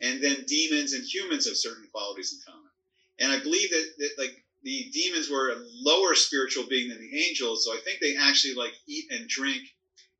[0.00, 2.70] and then demons and humans have certain qualities in common.
[3.18, 4.35] And I believe that, that like
[4.66, 8.54] the demons were a lower spiritual being than the angels, so I think they actually
[8.54, 9.62] like eat and drink,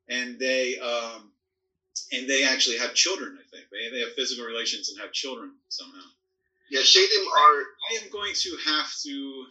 [0.08, 1.32] and they um,
[2.12, 3.36] and they actually have children.
[3.40, 6.06] I think they they have physical relations and have children somehow.
[6.70, 7.62] Yeah, Shadim are.
[7.90, 9.46] I am going to have to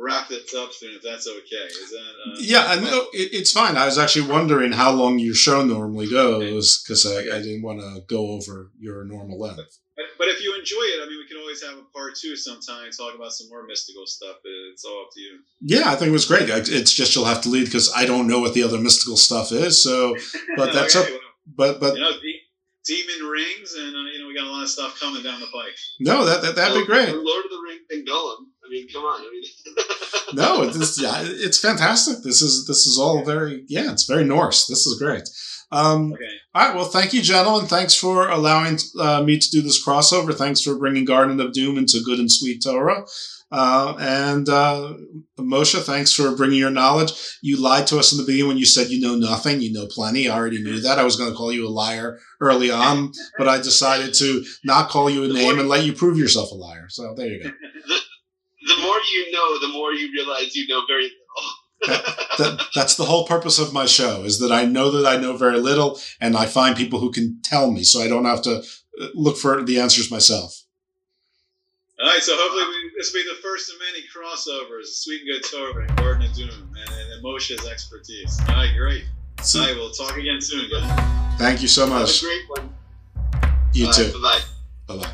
[0.00, 1.66] wrap this up soon if that's okay.
[1.66, 2.32] Is that?
[2.32, 3.76] Uh, yeah, I know it, it's fine.
[3.76, 7.80] I was actually wondering how long your show normally goes because I, I didn't want
[7.80, 9.78] to go over your normal length.
[9.96, 12.34] But, but if you enjoy it, I mean, we can always have a part two
[12.36, 14.36] sometime, talk about some more mystical stuff.
[14.72, 15.40] It's all up to you.
[15.60, 16.48] Yeah, I think it was great.
[16.48, 19.52] It's just you'll have to lead because I don't know what the other mystical stuff
[19.52, 19.82] is.
[19.82, 20.16] So,
[20.56, 21.20] but that's okay, up.
[21.20, 21.20] Well,
[21.56, 22.12] but but you know,
[22.86, 25.46] demon rings, and uh, you know we got a lot of stuff coming down the
[25.46, 25.76] pike.
[26.00, 27.08] No, that, that that'd be great.
[27.08, 28.46] Lord of the Rings and Gollum.
[28.70, 29.20] I mean, come on.
[29.20, 29.42] I mean,
[30.34, 32.22] no, it's yeah, it's fantastic.
[32.22, 34.66] This is this is all very yeah, it's very Norse.
[34.66, 35.28] This is great.
[35.72, 36.24] Um, okay.
[36.54, 36.76] All right.
[36.76, 37.66] Well, thank you, gentlemen.
[37.66, 40.34] Thanks for allowing uh, me to do this crossover.
[40.34, 43.04] Thanks for bringing Garden of Doom into Good and Sweet Torah.
[43.52, 44.94] Uh, and uh,
[45.36, 47.12] Moshe, thanks for bringing your knowledge.
[47.42, 49.60] You lied to us in the beginning when you said you know nothing.
[49.60, 50.28] You know plenty.
[50.28, 51.00] I already knew that.
[51.00, 54.90] I was going to call you a liar early on, but I decided to not
[54.90, 56.86] call you a name and let you prove yourself a liar.
[56.88, 57.50] So there you go.
[58.62, 61.50] The, the more you know, the more you realize you know very little.
[61.86, 62.04] that,
[62.38, 65.36] that, that's the whole purpose of my show is that I know that I know
[65.36, 68.56] very little and I find people who can tell me so I don't have to
[68.56, 70.62] uh, look for the answers myself.
[72.02, 75.42] All right, so hopefully we, this will be the first of many crossovers, Sweet and
[75.42, 78.38] Good Torah and Garden of Doom, and, and Moshe's expertise.
[78.48, 79.04] All right, great.
[79.42, 81.38] So, All right, we'll talk again soon, guys.
[81.38, 82.22] Thank you so much.
[82.22, 82.74] Have a great one.
[83.74, 84.12] You All too.
[84.22, 84.46] Right,
[84.86, 85.10] bye bye.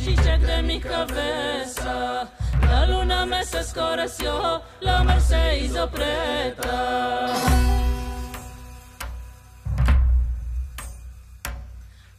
[0.00, 2.28] Conja conja cicek de mi cabeça.
[2.62, 5.68] La luna me se escureció, la mar se.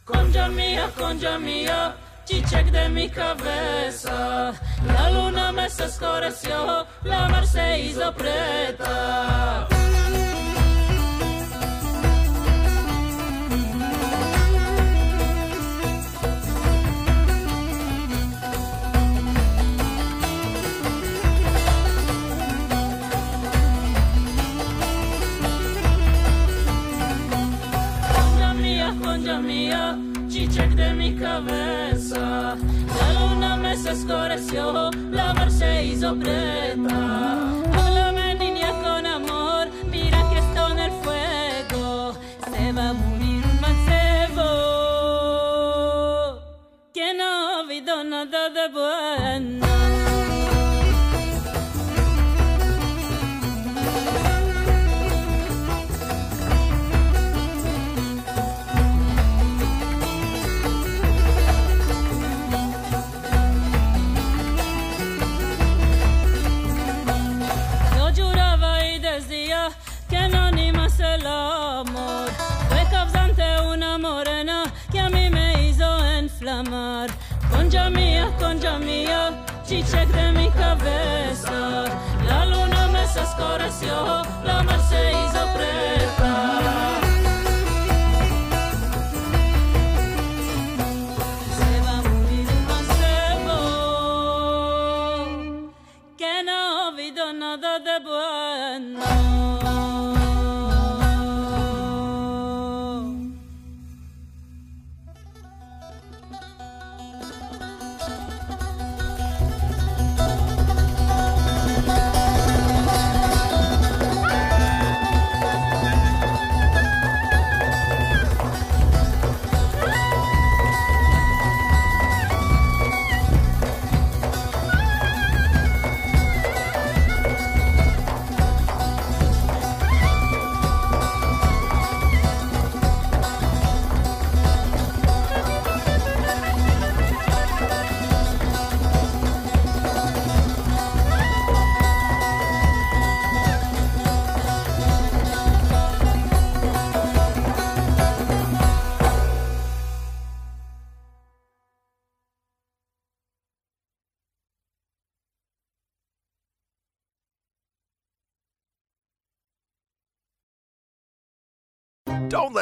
[0.04, 1.94] Congia mia, congia mia,
[2.24, 4.52] cicec de mi cabeza.
[4.86, 8.12] La luna me se escureció, la mar se hizo.
[29.42, 29.98] Mia,
[30.28, 32.56] cicec de mi cabeza.
[32.98, 33.56] La luna
[33.94, 37.61] scorasio la Marseiso preta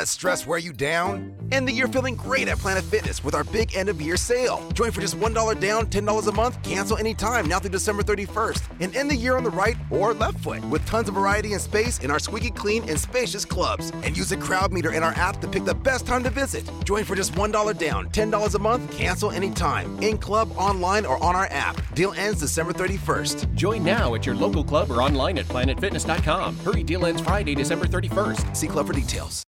[0.01, 1.31] let stress wear you down.
[1.53, 4.67] End the year feeling great at Planet Fitness with our big end of year sale.
[4.73, 8.63] Join for just $1 down, $10 a month, cancel anytime now through December 31st.
[8.81, 11.61] And end the year on the right or left foot with tons of variety and
[11.61, 13.91] space in our squeaky clean and spacious clubs.
[14.05, 16.65] And use the crowd meter in our app to pick the best time to visit.
[16.85, 20.03] Join for just $1 down, $10 a month, cancel anytime.
[20.03, 21.77] In club, online, or on our app.
[21.95, 23.55] Deal ends December 31st.
[23.55, 26.57] Join now at your local club or online at planetfitness.com.
[26.65, 28.57] Hurry, deal ends Friday, December 31st.
[28.57, 29.33] See club for details.